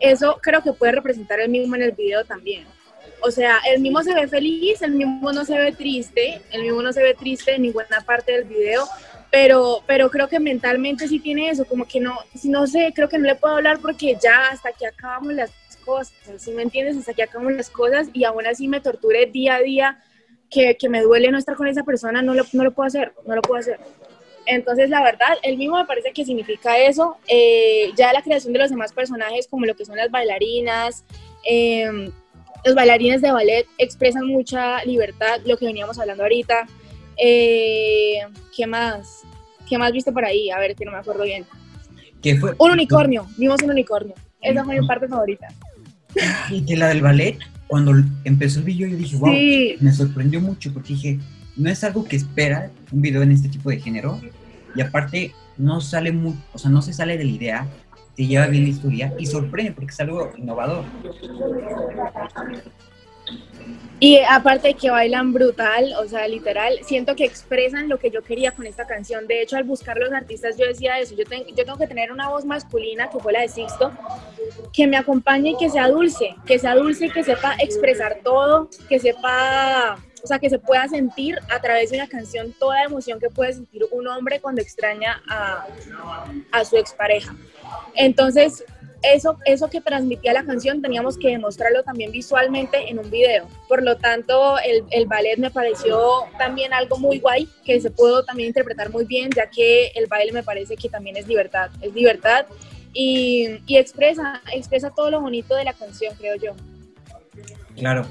Eso 0.00 0.38
creo 0.42 0.62
que 0.62 0.72
puede 0.72 0.92
representar 0.92 1.40
el 1.40 1.50
mismo 1.50 1.76
en 1.76 1.82
el 1.82 1.92
video 1.92 2.24
también. 2.24 2.64
O 3.20 3.30
sea, 3.30 3.60
el 3.72 3.80
mismo 3.80 4.02
se 4.02 4.14
ve 4.14 4.26
feliz, 4.26 4.82
el 4.82 4.92
mismo 4.92 5.32
no 5.32 5.44
se 5.44 5.56
ve 5.56 5.72
triste, 5.72 6.40
el 6.50 6.62
mismo 6.62 6.82
no 6.82 6.92
se 6.92 7.02
ve 7.02 7.14
triste 7.14 7.54
en 7.54 7.62
ninguna 7.62 8.00
parte 8.04 8.32
del 8.32 8.44
video, 8.44 8.84
pero, 9.32 9.82
pero 9.86 10.10
creo 10.10 10.28
que 10.28 10.38
mentalmente 10.38 11.08
sí 11.08 11.18
tiene 11.18 11.48
eso, 11.48 11.64
como 11.64 11.86
que 11.86 11.98
no, 12.00 12.18
no 12.44 12.66
sé, 12.66 12.92
creo 12.94 13.08
que 13.08 13.16
no 13.16 13.24
le 13.24 13.34
puedo 13.34 13.54
hablar 13.54 13.78
porque 13.80 14.14
ya 14.22 14.48
hasta 14.48 14.68
aquí 14.68 14.84
acabamos 14.84 15.32
las 15.32 15.50
cosas, 15.86 16.12
¿sí 16.36 16.50
me 16.50 16.60
entiendes? 16.60 16.98
Hasta 16.98 17.12
aquí 17.12 17.22
acabamos 17.22 17.54
las 17.54 17.70
cosas 17.70 18.08
y 18.12 18.24
aún 18.24 18.46
así 18.46 18.68
me 18.68 18.82
torture 18.82 19.24
día 19.24 19.54
a 19.54 19.60
día, 19.60 20.02
que, 20.50 20.76
que 20.76 20.90
me 20.90 21.00
duele 21.00 21.30
no 21.30 21.38
estar 21.38 21.56
con 21.56 21.66
esa 21.66 21.82
persona, 21.82 22.20
no 22.20 22.34
lo, 22.34 22.44
no 22.52 22.62
lo 22.62 22.72
puedo 22.72 22.86
hacer, 22.86 23.14
no 23.26 23.34
lo 23.34 23.40
puedo 23.40 23.58
hacer. 23.58 23.80
Entonces, 24.44 24.90
la 24.90 25.02
verdad, 25.02 25.38
el 25.42 25.56
mismo 25.56 25.78
me 25.78 25.86
parece 25.86 26.12
que 26.12 26.26
significa 26.26 26.76
eso. 26.76 27.16
Eh, 27.26 27.90
ya 27.96 28.12
la 28.12 28.20
creación 28.20 28.52
de 28.52 28.58
los 28.58 28.68
demás 28.68 28.92
personajes, 28.92 29.48
como 29.48 29.64
lo 29.64 29.74
que 29.74 29.86
son 29.86 29.96
las 29.96 30.10
bailarinas, 30.10 31.04
eh, 31.48 32.10
los 32.66 32.74
bailarines 32.74 33.22
de 33.22 33.32
ballet 33.32 33.66
expresan 33.78 34.26
mucha 34.26 34.84
libertad, 34.84 35.40
lo 35.46 35.56
que 35.56 35.64
veníamos 35.64 35.98
hablando 35.98 36.24
ahorita. 36.24 36.66
Eh, 37.24 38.18
¿Qué 38.54 38.66
más? 38.66 39.22
¿Qué 39.68 39.78
más 39.78 39.92
viste 39.92 40.10
por 40.10 40.24
ahí? 40.24 40.50
A 40.50 40.58
ver, 40.58 40.74
que 40.74 40.84
no 40.84 40.90
me 40.90 40.98
acuerdo 40.98 41.22
bien. 41.22 41.46
¿Qué 42.20 42.36
fue? 42.36 42.54
Un 42.58 42.72
unicornio, 42.72 43.28
vimos 43.38 43.62
un 43.62 43.70
unicornio. 43.70 44.14
Esa 44.40 44.64
fue 44.64 44.80
mi 44.80 44.86
parte 44.86 45.06
favorita. 45.06 45.46
Y 46.50 46.64
que 46.66 46.76
la 46.76 46.88
del 46.88 47.00
ballet, 47.00 47.38
cuando 47.68 47.92
empezó 48.24 48.58
el 48.58 48.64
video, 48.64 48.88
yo 48.88 48.96
dije, 48.96 49.16
wow, 49.16 49.32
Sí, 49.32 49.76
me 49.80 49.92
sorprendió 49.92 50.40
mucho 50.40 50.72
porque 50.72 50.94
dije, 50.94 51.20
no 51.56 51.70
es 51.70 51.84
algo 51.84 52.04
que 52.04 52.16
espera 52.16 52.70
un 52.90 53.00
video 53.00 53.22
en 53.22 53.30
este 53.30 53.48
tipo 53.48 53.70
de 53.70 53.80
género. 53.80 54.20
Y 54.74 54.80
aparte, 54.80 55.32
no 55.56 55.80
sale 55.80 56.10
muy, 56.10 56.34
o 56.52 56.58
sea, 56.58 56.70
no 56.70 56.82
se 56.82 56.92
sale 56.92 57.16
de 57.16 57.24
la 57.24 57.30
idea, 57.30 57.66
te 58.16 58.26
lleva 58.26 58.46
bien 58.48 58.64
la 58.64 58.70
historia 58.70 59.14
y 59.16 59.26
sorprende 59.26 59.72
porque 59.72 59.92
es 59.92 60.00
algo 60.00 60.32
innovador. 60.36 60.84
Y 64.00 64.18
aparte 64.28 64.74
que 64.74 64.90
bailan 64.90 65.32
brutal, 65.32 65.94
o 66.00 66.08
sea, 66.08 66.26
literal, 66.26 66.80
siento 66.84 67.14
que 67.14 67.24
expresan 67.24 67.88
lo 67.88 68.00
que 68.00 68.10
yo 68.10 68.20
quería 68.22 68.50
con 68.50 68.66
esta 68.66 68.84
canción. 68.84 69.28
De 69.28 69.40
hecho, 69.42 69.56
al 69.56 69.62
buscar 69.62 69.96
los 69.96 70.12
artistas, 70.12 70.56
yo 70.58 70.66
decía 70.66 70.98
eso, 70.98 71.14
yo, 71.14 71.24
ten- 71.24 71.46
yo 71.54 71.64
tengo 71.64 71.78
que 71.78 71.86
tener 71.86 72.10
una 72.10 72.28
voz 72.28 72.44
masculina, 72.44 73.08
que 73.10 73.20
fue 73.20 73.32
la 73.32 73.42
de 73.42 73.48
Sixto, 73.48 73.92
que 74.72 74.88
me 74.88 74.96
acompañe 74.96 75.50
y 75.50 75.56
que 75.56 75.70
sea 75.70 75.86
dulce, 75.88 76.34
que 76.44 76.58
sea 76.58 76.74
dulce 76.74 77.06
y 77.06 77.10
que 77.10 77.22
sepa 77.22 77.54
expresar 77.60 78.18
todo, 78.24 78.68
que 78.88 78.98
sepa, 78.98 79.96
o 80.22 80.26
sea, 80.26 80.40
que 80.40 80.50
se 80.50 80.58
pueda 80.58 80.88
sentir 80.88 81.38
a 81.48 81.60
través 81.60 81.90
de 81.90 81.98
una 81.98 82.08
canción 82.08 82.52
toda 82.58 82.78
la 82.78 82.84
emoción 82.84 83.20
que 83.20 83.30
puede 83.30 83.52
sentir 83.52 83.86
un 83.92 84.08
hombre 84.08 84.40
cuando 84.40 84.60
extraña 84.62 85.22
a, 85.28 85.64
a 86.50 86.64
su 86.64 86.76
expareja. 86.76 87.36
Entonces, 87.94 88.64
eso, 89.02 89.38
eso 89.44 89.68
que 89.68 89.80
transmitía 89.80 90.32
la 90.32 90.44
canción 90.44 90.80
teníamos 90.80 91.18
que 91.18 91.28
demostrarlo 91.28 91.82
también 91.82 92.12
visualmente 92.12 92.88
en 92.90 92.98
un 92.98 93.10
video. 93.10 93.46
Por 93.68 93.82
lo 93.82 93.96
tanto, 93.96 94.58
el, 94.60 94.84
el 94.90 95.06
ballet 95.06 95.36
me 95.38 95.50
pareció 95.50 95.98
también 96.38 96.72
algo 96.72 96.98
muy 96.98 97.18
guay, 97.18 97.48
que 97.64 97.80
se 97.80 97.90
pudo 97.90 98.24
también 98.24 98.48
interpretar 98.48 98.90
muy 98.90 99.04
bien, 99.04 99.30
ya 99.34 99.48
que 99.50 99.88
el 99.94 100.06
baile 100.06 100.32
me 100.32 100.42
parece 100.42 100.76
que 100.76 100.88
también 100.88 101.16
es 101.16 101.26
libertad, 101.26 101.70
es 101.80 101.92
libertad 101.94 102.46
y, 102.92 103.48
y 103.66 103.76
expresa, 103.76 104.40
expresa 104.52 104.90
todo 104.90 105.10
lo 105.10 105.20
bonito 105.20 105.54
de 105.54 105.64
la 105.64 105.72
canción, 105.72 106.14
creo 106.18 106.36
yo. 106.36 106.52
Claro. 107.76 108.06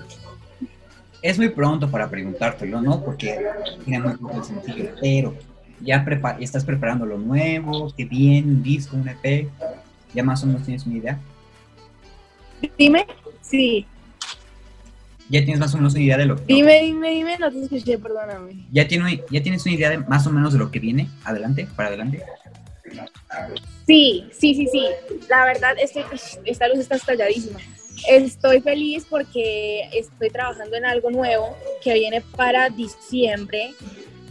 Es 1.21 1.37
muy 1.37 1.49
pronto 1.49 1.89
para 1.89 2.09
preguntártelo, 2.09 2.81
¿no? 2.81 3.03
Porque 3.03 3.39
tiene 3.85 3.99
muy 3.99 4.17
poco 4.17 4.43
sencillo, 4.43 4.89
pero 4.99 5.35
ya 5.79 6.03
prepa- 6.03 6.37
estás 6.39 6.65
preparando 6.65 7.05
lo 7.05 7.17
nuevo, 7.19 7.93
que 7.95 8.05
viene 8.05 8.47
un 8.47 8.63
disco, 8.63 8.97
un 8.97 9.07
EP, 9.07 9.47
ya 10.13 10.23
más 10.23 10.43
o 10.43 10.47
menos 10.47 10.63
tienes 10.63 10.85
una 10.85 10.97
idea. 10.97 11.19
Dime, 12.77 13.05
sí, 13.41 13.85
¿Ya 15.31 15.39
tienes 15.45 15.59
más 15.59 15.73
o 15.73 15.77
menos 15.77 15.93
una 15.93 16.03
idea 16.03 16.17
de 16.17 16.25
lo 16.25 16.35
que... 16.35 16.53
Dime, 16.53 16.81
dime, 16.81 17.11
dime, 17.11 17.37
no 17.37 17.49
te 17.49 17.63
escuché, 17.63 17.97
perdóname. 17.97 18.65
¿Ya, 18.69 18.85
tiene, 18.85 19.23
¿Ya 19.31 19.41
tienes 19.41 19.65
una 19.65 19.75
idea 19.75 19.89
de 19.89 19.99
más 19.99 20.27
o 20.27 20.29
menos 20.29 20.51
de 20.51 20.59
lo 20.59 20.71
que 20.71 20.79
viene? 20.79 21.07
Adelante, 21.23 21.69
para 21.73 21.87
adelante. 21.87 22.21
Sí, 23.87 24.25
sí, 24.37 24.53
sí, 24.55 24.67
sí. 24.69 24.83
La 25.29 25.45
verdad, 25.45 25.75
estoy, 25.81 26.03
esta 26.43 26.67
luz 26.67 26.79
está 26.79 26.95
estalladísima. 26.95 27.59
Estoy 28.09 28.59
feliz 28.59 29.05
porque 29.09 29.87
estoy 29.93 30.29
trabajando 30.31 30.75
en 30.75 30.83
algo 30.83 31.09
nuevo 31.09 31.55
que 31.81 31.93
viene 31.93 32.19
para 32.35 32.67
diciembre. 32.67 33.73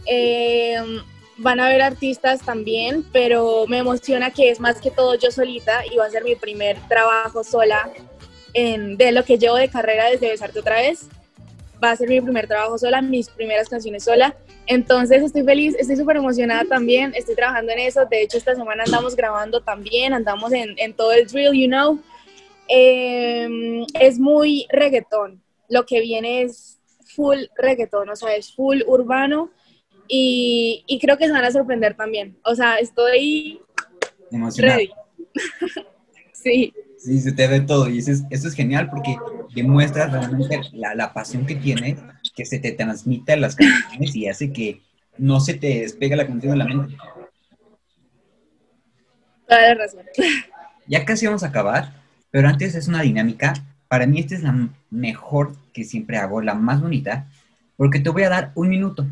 Eh, 0.05 0.75
van 1.41 1.59
a 1.59 1.67
haber 1.67 1.81
artistas 1.81 2.41
también, 2.41 3.03
pero 3.11 3.65
me 3.67 3.79
emociona 3.79 4.31
que 4.31 4.49
es 4.49 4.59
más 4.59 4.79
que 4.79 4.91
todo 4.91 5.15
yo 5.15 5.31
solita 5.31 5.85
y 5.91 5.97
va 5.97 6.05
a 6.05 6.09
ser 6.09 6.23
mi 6.23 6.35
primer 6.35 6.77
trabajo 6.87 7.43
sola 7.43 7.89
en, 8.53 8.97
de 8.97 9.11
lo 9.11 9.25
que 9.25 9.37
llevo 9.37 9.55
de 9.55 9.69
carrera 9.69 10.09
desde 10.09 10.29
Besarte 10.29 10.59
otra 10.59 10.75
vez. 10.75 11.07
Va 11.83 11.91
a 11.91 11.95
ser 11.95 12.09
mi 12.09 12.21
primer 12.21 12.47
trabajo 12.47 12.77
sola, 12.77 13.01
mis 13.01 13.29
primeras 13.29 13.67
canciones 13.67 14.03
sola. 14.03 14.35
Entonces 14.67 15.23
estoy 15.23 15.43
feliz, 15.43 15.75
estoy 15.79 15.95
súper 15.95 16.17
emocionada 16.17 16.63
también, 16.65 17.11
estoy 17.15 17.35
trabajando 17.35 17.71
en 17.71 17.79
eso. 17.79 18.05
De 18.05 18.21
hecho, 18.21 18.37
esta 18.37 18.53
semana 18.53 18.83
andamos 18.85 19.15
grabando 19.15 19.61
también, 19.61 20.13
andamos 20.13 20.51
en, 20.53 20.93
todo 20.93 21.11
el 21.11 21.25
drill, 21.25 21.53
you 21.53 21.67
know. 21.67 21.99
Eh, 22.67 23.83
es 23.99 24.19
muy 24.19 24.67
reggaetón. 24.69 25.41
Lo 25.69 25.85
que 25.87 26.01
viene 26.01 26.43
es 26.43 26.79
full 27.15 27.45
reggaetón, 27.55 28.09
o 28.09 28.15
sea, 28.15 28.35
es 28.35 28.53
full 28.53 28.81
urbano 28.85 29.49
y, 30.07 30.83
y 30.87 30.99
creo 30.99 31.17
que 31.17 31.25
se 31.27 31.31
van 31.31 31.45
a 31.45 31.51
sorprender 31.51 31.95
también. 31.95 32.37
O 32.43 32.55
sea, 32.55 32.77
estoy 32.79 33.61
Emocionado. 34.31 34.79
ready. 34.79 34.91
sí, 36.33 36.73
Sí, 36.97 37.19
se 37.19 37.31
te 37.31 37.47
ve 37.47 37.61
todo 37.61 37.89
y 37.89 37.97
eso 37.97 38.11
es, 38.11 38.23
eso 38.29 38.47
es 38.47 38.53
genial 38.53 38.89
porque 38.91 39.17
demuestras 39.55 40.11
realmente 40.11 40.61
la, 40.73 40.93
la 40.93 41.13
pasión 41.13 41.47
que 41.47 41.55
tienes, 41.55 41.99
que 42.35 42.45
se 42.45 42.59
te 42.59 42.73
transmite 42.73 43.33
en 43.33 43.41
las 43.41 43.55
canciones 43.55 44.15
y 44.15 44.27
hace 44.27 44.53
que 44.53 44.81
no 45.17 45.39
se 45.39 45.55
te 45.55 45.81
despega 45.81 46.15
la 46.15 46.27
canción 46.27 46.51
de 46.51 46.57
la 46.59 46.65
mente. 46.65 46.95
toda 49.47 49.61
la 49.61 49.73
razón. 49.75 50.05
Ya 50.87 51.05
casi 51.05 51.25
vamos 51.25 51.43
a 51.43 51.47
acabar, 51.47 51.93
pero 52.31 52.49
antes 52.49 52.75
es 52.75 52.87
una 52.87 53.01
dinámica. 53.01 53.53
Para 53.87 54.05
mí 54.07 54.19
esta 54.19 54.35
es 54.35 54.43
la 54.43 54.69
mejor 54.89 55.55
que 55.73 55.85
siempre 55.85 56.17
hago, 56.17 56.41
la 56.41 56.53
más 56.53 56.81
bonita, 56.81 57.27
porque 57.77 57.99
te 57.99 58.09
voy 58.09 58.23
a 58.23 58.29
dar 58.29 58.51
un 58.55 58.67
minuto. 58.69 59.07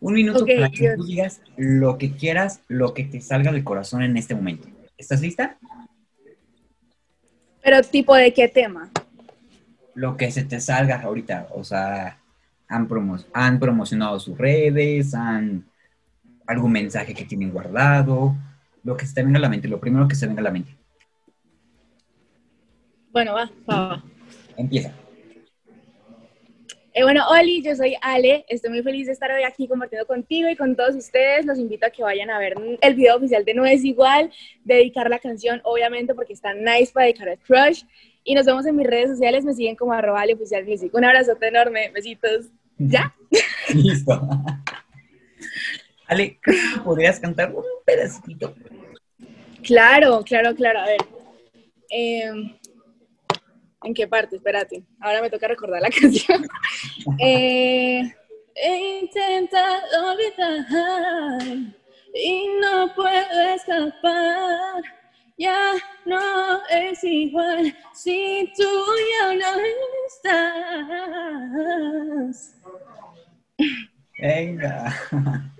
Un 0.00 0.14
minuto 0.14 0.46
para 0.46 0.70
que 0.70 0.94
tú 0.96 1.04
digas 1.04 1.40
lo 1.56 1.98
que 1.98 2.12
quieras, 2.16 2.60
lo 2.68 2.94
que 2.94 3.04
te 3.04 3.20
salga 3.20 3.52
del 3.52 3.64
corazón 3.64 4.02
en 4.02 4.16
este 4.16 4.34
momento. 4.34 4.68
¿Estás 4.96 5.20
lista? 5.20 5.58
Pero 7.62 7.82
tipo 7.82 8.14
de 8.14 8.32
qué 8.32 8.48
tema? 8.48 8.90
Lo 9.94 10.16
que 10.16 10.30
se 10.30 10.44
te 10.44 10.60
salga 10.60 11.00
ahorita. 11.02 11.48
O 11.52 11.64
sea, 11.64 12.18
han, 12.68 12.88
promo- 12.88 13.24
han 13.34 13.58
promocionado 13.58 14.18
sus 14.18 14.38
redes, 14.38 15.14
han 15.14 15.64
algún 16.46 16.72
mensaje 16.72 17.14
que 17.14 17.24
tienen 17.26 17.50
guardado, 17.52 18.34
lo 18.82 18.96
que 18.96 19.06
se 19.06 19.14
te 19.14 19.22
venga 19.22 19.38
a 19.38 19.42
la 19.42 19.48
mente, 19.48 19.68
lo 19.68 19.78
primero 19.78 20.08
que 20.08 20.16
se 20.16 20.26
venga 20.26 20.40
a 20.40 20.44
la 20.44 20.50
mente. 20.50 20.74
Bueno, 23.12 23.34
va, 23.34 23.50
va, 23.68 23.86
va. 23.88 24.04
Empieza. 24.56 24.92
Eh, 27.00 27.02
bueno, 27.02 27.24
Oli, 27.30 27.62
yo 27.62 27.74
soy 27.74 27.96
Ale, 28.02 28.44
estoy 28.46 28.68
muy 28.68 28.82
feliz 28.82 29.06
de 29.06 29.14
estar 29.14 29.32
hoy 29.32 29.42
aquí 29.42 29.66
compartiendo 29.66 30.06
contigo 30.06 30.50
y 30.50 30.54
con 30.54 30.76
todos 30.76 30.94
ustedes. 30.94 31.46
Los 31.46 31.58
invito 31.58 31.86
a 31.86 31.90
que 31.90 32.02
vayan 32.02 32.28
a 32.28 32.38
ver 32.38 32.52
el 32.78 32.94
video 32.94 33.16
oficial 33.16 33.42
de 33.42 33.54
No 33.54 33.64
es 33.64 33.84
igual, 33.84 34.30
dedicar 34.64 35.08
la 35.08 35.18
canción, 35.18 35.62
obviamente, 35.64 36.14
porque 36.14 36.34
está 36.34 36.52
nice 36.52 36.92
para 36.92 37.06
dedicar 37.06 37.30
al 37.30 37.38
crush. 37.38 37.84
Y 38.22 38.34
nos 38.34 38.44
vemos 38.44 38.66
en 38.66 38.76
mis 38.76 38.86
redes 38.86 39.12
sociales, 39.12 39.46
me 39.46 39.54
siguen 39.54 39.76
como 39.76 39.94
arroba 39.94 40.20
Ale 40.20 40.34
oficial 40.34 40.66
music. 40.66 40.92
Un 40.92 41.06
abrazote 41.06 41.48
enorme, 41.48 41.90
besitos. 41.90 42.48
¿Ya? 42.76 43.14
Listo. 43.74 44.20
Ale, 46.06 46.38
podrías 46.84 47.18
cantar 47.18 47.50
un 47.54 47.64
pedacito. 47.86 48.54
Claro, 49.62 50.22
claro, 50.22 50.54
claro. 50.54 50.80
A 50.80 50.84
ver. 50.84 51.00
Eh, 51.90 52.30
¿En 53.82 53.94
qué 53.94 54.06
parte? 54.06 54.36
Espérate. 54.36 54.84
Ahora 55.00 55.22
me 55.22 55.30
toca 55.30 55.48
recordar 55.48 55.80
la 55.80 55.90
canción. 56.00 56.46
Eh, 57.18 58.02
intenta 59.00 59.82
olvidar 60.10 61.42
y 62.14 62.48
no 62.60 62.94
puedo 62.94 63.54
escapar. 63.54 64.82
Ya 65.38 65.72
no 66.04 66.60
es 66.70 67.02
igual 67.02 67.74
si 67.94 68.52
tú 68.54 68.68
ya 69.22 69.34
no 69.34 69.46
estás. 72.28 72.56
Venga. 74.18 74.94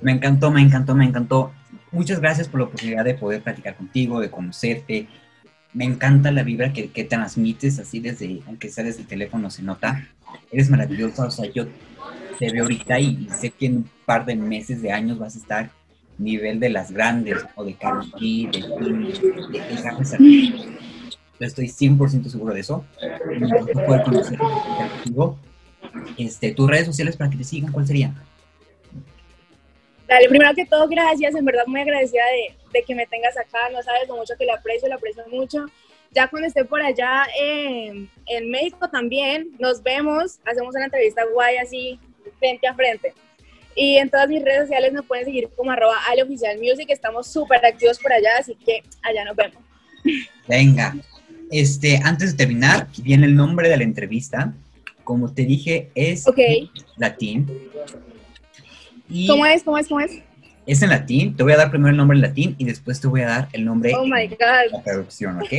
Me 0.00 0.12
encantó, 0.12 0.50
me 0.52 0.60
encantó, 0.60 0.94
me 0.94 1.06
encantó. 1.06 1.52
Muchas 1.90 2.20
gracias 2.20 2.46
por 2.46 2.60
la 2.60 2.66
oportunidad 2.66 3.04
de 3.04 3.14
poder 3.14 3.42
platicar 3.42 3.74
contigo, 3.74 4.20
de 4.20 4.30
conocerte. 4.30 5.08
Me 5.72 5.84
encanta 5.84 6.30
la 6.30 6.42
vibra 6.42 6.72
que, 6.72 6.90
que 6.90 7.04
transmites 7.04 7.78
así 7.78 8.00
desde, 8.00 8.40
aunque 8.46 8.70
sea 8.70 8.84
desde 8.84 9.02
el 9.02 9.06
teléfono, 9.06 9.50
se 9.50 9.62
nota. 9.62 10.08
Eres 10.50 10.70
maravillosa, 10.70 11.26
o 11.26 11.30
sea, 11.30 11.50
yo 11.52 11.66
te 12.38 12.50
veo 12.50 12.62
ahorita 12.62 12.98
y, 13.00 13.28
sé 13.38 13.50
que 13.50 13.66
en 13.66 13.76
un 13.78 13.90
par 14.06 14.24
de 14.24 14.36
meses, 14.36 14.80
de 14.80 14.92
años 14.92 15.18
vas 15.18 15.36
a 15.36 15.38
estar 15.38 15.70
nivel 16.16 16.58
de 16.58 16.70
las 16.70 16.90
grandes, 16.90 17.38
o 17.54 17.64
de 17.64 17.74
Karol 17.74 18.10
de 18.10 18.18
Tini, 18.18 18.46
de, 18.46 18.60
de 19.60 20.04
Styles. 20.04 20.66
Yo 21.40 21.46
estoy 21.46 21.66
100% 21.66 22.28
seguro 22.28 22.52
de 22.52 22.60
eso. 22.60 22.84
Poder 22.98 24.02
conocerte, 24.02 24.38
platicar 24.38 24.90
contigo. 24.90 25.38
Este, 26.16 26.52
tus 26.52 26.68
redes 26.68 26.86
sociales 26.86 27.16
para 27.16 27.30
que 27.30 27.36
te 27.36 27.44
sigan, 27.44 27.70
¿cuál 27.70 27.86
sería? 27.86 28.12
Dale, 30.08 30.28
primero 30.28 30.54
que 30.54 30.64
todo, 30.64 30.88
gracias, 30.88 31.34
en 31.34 31.44
verdad 31.44 31.66
muy 31.66 31.82
agradecida 31.82 32.24
de, 32.24 32.56
de 32.72 32.82
que 32.82 32.94
me 32.94 33.06
tengas 33.06 33.36
acá, 33.36 33.58
no 33.70 33.82
sabes 33.82 34.08
lo 34.08 34.16
mucho 34.16 34.34
que 34.38 34.46
le 34.46 34.52
aprecio, 34.52 34.88
le 34.88 34.94
aprecio 34.94 35.22
mucho. 35.30 35.66
Ya 36.10 36.26
cuando 36.28 36.48
esté 36.48 36.64
por 36.64 36.80
allá 36.80 37.26
en, 37.38 38.10
en 38.26 38.50
México 38.50 38.88
también, 38.88 39.50
nos 39.58 39.82
vemos, 39.82 40.38
hacemos 40.46 40.74
una 40.74 40.86
entrevista 40.86 41.24
guay 41.32 41.58
así, 41.58 42.00
frente 42.38 42.66
a 42.66 42.74
frente. 42.74 43.12
Y 43.76 43.98
en 43.98 44.08
todas 44.08 44.28
mis 44.28 44.42
redes 44.42 44.62
sociales 44.62 44.92
me 44.92 45.02
pueden 45.02 45.26
seguir 45.26 45.50
como 45.54 45.70
arroba 45.70 45.98
aleoficialmusic, 46.08 46.88
estamos 46.88 47.26
súper 47.26 47.64
activos 47.64 47.98
por 47.98 48.12
allá, 48.12 48.30
así 48.38 48.54
que 48.54 48.82
allá 49.02 49.26
nos 49.26 49.36
vemos. 49.36 49.62
Venga, 50.48 50.96
este, 51.50 52.00
antes 52.02 52.32
de 52.32 52.36
terminar, 52.38 52.88
viene 53.02 53.26
el 53.26 53.36
nombre 53.36 53.68
de 53.68 53.76
la 53.76 53.84
entrevista. 53.84 54.54
Como 55.04 55.32
te 55.32 55.44
dije, 55.44 55.90
es 55.94 56.26
Ok, 56.26 56.38
latín. 56.96 57.46
Y 59.08 59.26
¿cómo 59.26 59.46
es? 59.46 59.62
¿Cómo 59.62 59.78
es? 59.78 59.88
¿Cómo 59.88 60.00
es? 60.00 60.22
es 60.66 60.82
en 60.82 60.90
latín. 60.90 61.34
Te 61.34 61.42
voy 61.42 61.52
a 61.52 61.56
dar 61.56 61.70
primero 61.70 61.90
el 61.90 61.96
nombre 61.96 62.16
en 62.16 62.22
latín 62.22 62.54
y 62.58 62.64
después 62.64 63.00
te 63.00 63.06
voy 63.06 63.22
a 63.22 63.26
dar 63.28 63.48
el 63.52 63.64
nombre 63.64 63.92
Oh 63.96 64.04
my 64.04 64.22
en 64.24 64.30
God. 64.30 64.72
la 64.72 64.82
traducción, 64.82 65.40
¿ok? 65.40 65.52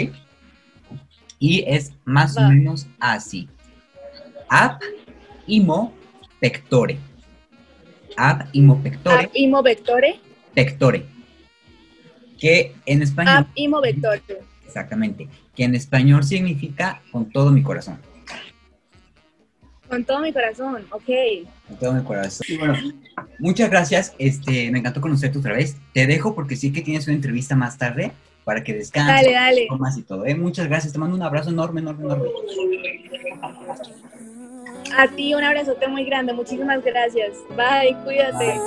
Y 1.40 1.64
es 1.68 1.94
más 2.06 2.38
o 2.38 2.42
menos 2.42 2.86
así. 3.00 3.48
Ab 4.50 4.80
imo 5.48 5.94
pectore. 6.40 6.98
Ab 8.18 8.48
imo 8.52 8.82
pectore. 8.84 9.24
Ab 9.24 9.30
imo 9.34 9.64
vectore, 9.64 10.20
Pectore. 10.54 11.06
Que 12.40 12.76
en 12.86 13.02
español. 13.02 13.34
ab 13.38 13.48
imo 13.56 13.82
vectore. 13.82 14.22
Exactamente. 14.66 15.28
Que 15.56 15.64
en 15.64 15.74
español 15.76 16.24
significa 16.24 17.02
con 17.12 17.30
todo 17.32 17.52
mi 17.52 17.64
corazón. 17.64 18.00
Con 19.90 20.06
todo 20.06 20.20
mi 20.20 20.32
corazón, 20.32 20.86
ok. 20.92 21.10
Con 21.68 21.78
todo 21.78 21.94
mi 21.94 22.04
corazón. 22.04 22.46
Y 22.48 22.58
bueno, 22.58 22.76
muchas 23.40 23.70
gracias. 23.70 24.14
Este, 24.20 24.70
me 24.72 24.80
encantó 24.80 25.02
conocerte 25.02 25.40
otra 25.40 25.54
vez. 25.54 25.78
Te 25.94 26.06
dejo 26.06 26.36
porque 26.36 26.56
sí 26.56 26.72
que 26.72 26.82
tienes 26.82 27.08
una 27.08 27.16
entrevista 27.16 27.56
más 27.56 27.78
tarde 27.78 28.12
para 28.44 28.64
que 28.64 28.74
descanses. 28.74 29.16
Dale, 29.16 29.34
dale. 29.34 29.68
comas 29.68 29.98
y 29.98 30.04
todo. 30.04 30.26
¿eh? 30.26 30.36
Muchas 30.36 30.68
gracias. 30.68 30.94
Te 30.94 31.00
mando 31.00 31.16
un 31.16 31.24
abrazo 31.24 31.50
enorme, 31.50 31.82
enorme, 31.82 32.06
enorme. 32.06 32.30
A 34.98 35.08
ti 35.08 35.34
un 35.34 35.44
abrazote 35.44 35.88
muy 35.88 36.04
grande, 36.06 36.34
muchísimas 36.34 36.84
gracias. 36.84 37.38
Bye, 37.56 37.96
cuídate. 38.04 38.60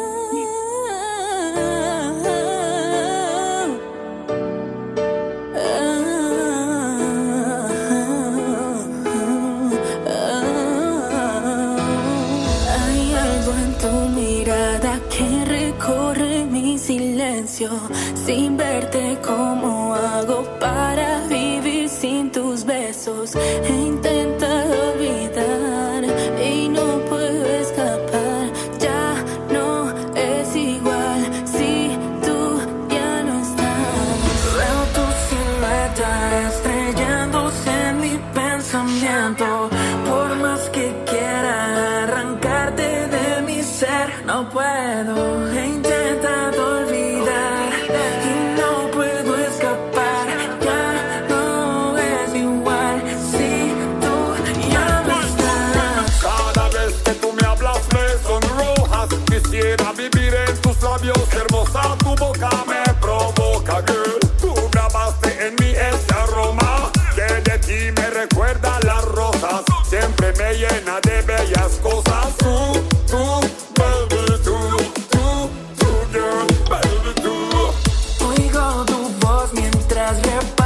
Sin 18.15 18.57
verte, 18.57 19.19
¿cómo 19.25 19.95
hago 19.95 20.45
para 20.59 21.27
vivir 21.29 21.89
sin 21.89 22.31
tus 22.31 22.65
besos? 22.65 23.35
He 23.37 24.22
Cause 80.13 80.27
we're. 80.27 80.62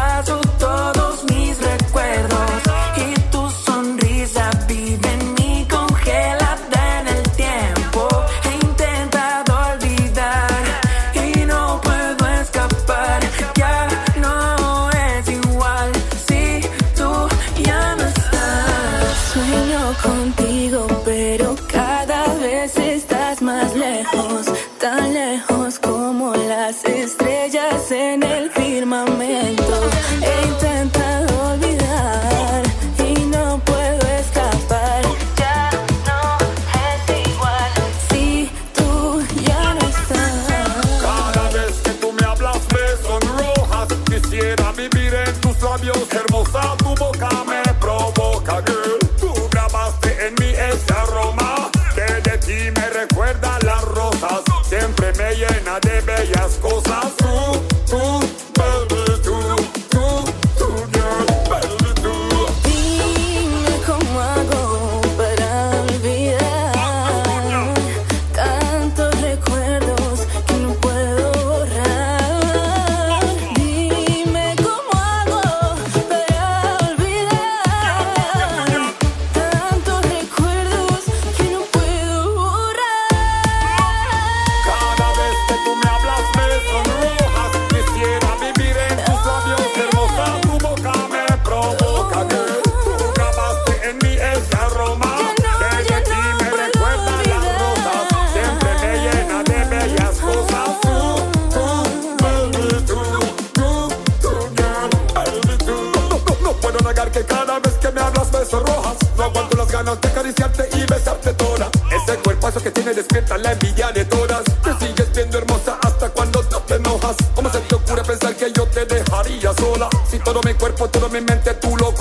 No 109.16 109.24
aguanto 109.24 109.56
las 109.56 109.70
ganas 109.70 110.00
de 110.00 110.08
acariciarte 110.08 110.68
y 110.76 110.86
besarte 110.86 111.32
toda. 111.34 111.68
Ese 111.90 112.16
cuerpazo 112.18 112.62
que 112.62 112.70
tiene 112.70 112.94
despierta 112.94 113.36
la 113.36 113.52
envidia 113.52 113.92
de 113.92 114.04
todas. 114.04 114.44
Te 114.62 114.72
sigues 114.86 115.12
viendo 115.14 115.38
hermosa 115.38 115.78
hasta 115.82 116.08
cuando 116.10 116.42
no 116.42 116.58
te 116.60 116.74
enojas. 116.76 117.16
¿Cómo 117.34 117.50
se 117.50 117.58
te 117.60 117.74
ocurre 117.74 118.02
pensar 118.04 118.34
que 118.34 118.52
yo 118.52 118.66
te 118.68 118.86
dejaría 118.86 119.52
sola? 119.54 119.88
Si 120.10 120.18
todo 120.20 120.40
mi 120.42 120.54
cuerpo, 120.54 120.88
toda 120.88 121.08
mi 121.08 121.20
mente 121.20 121.52
tú 121.54 121.76
lo 121.76 121.92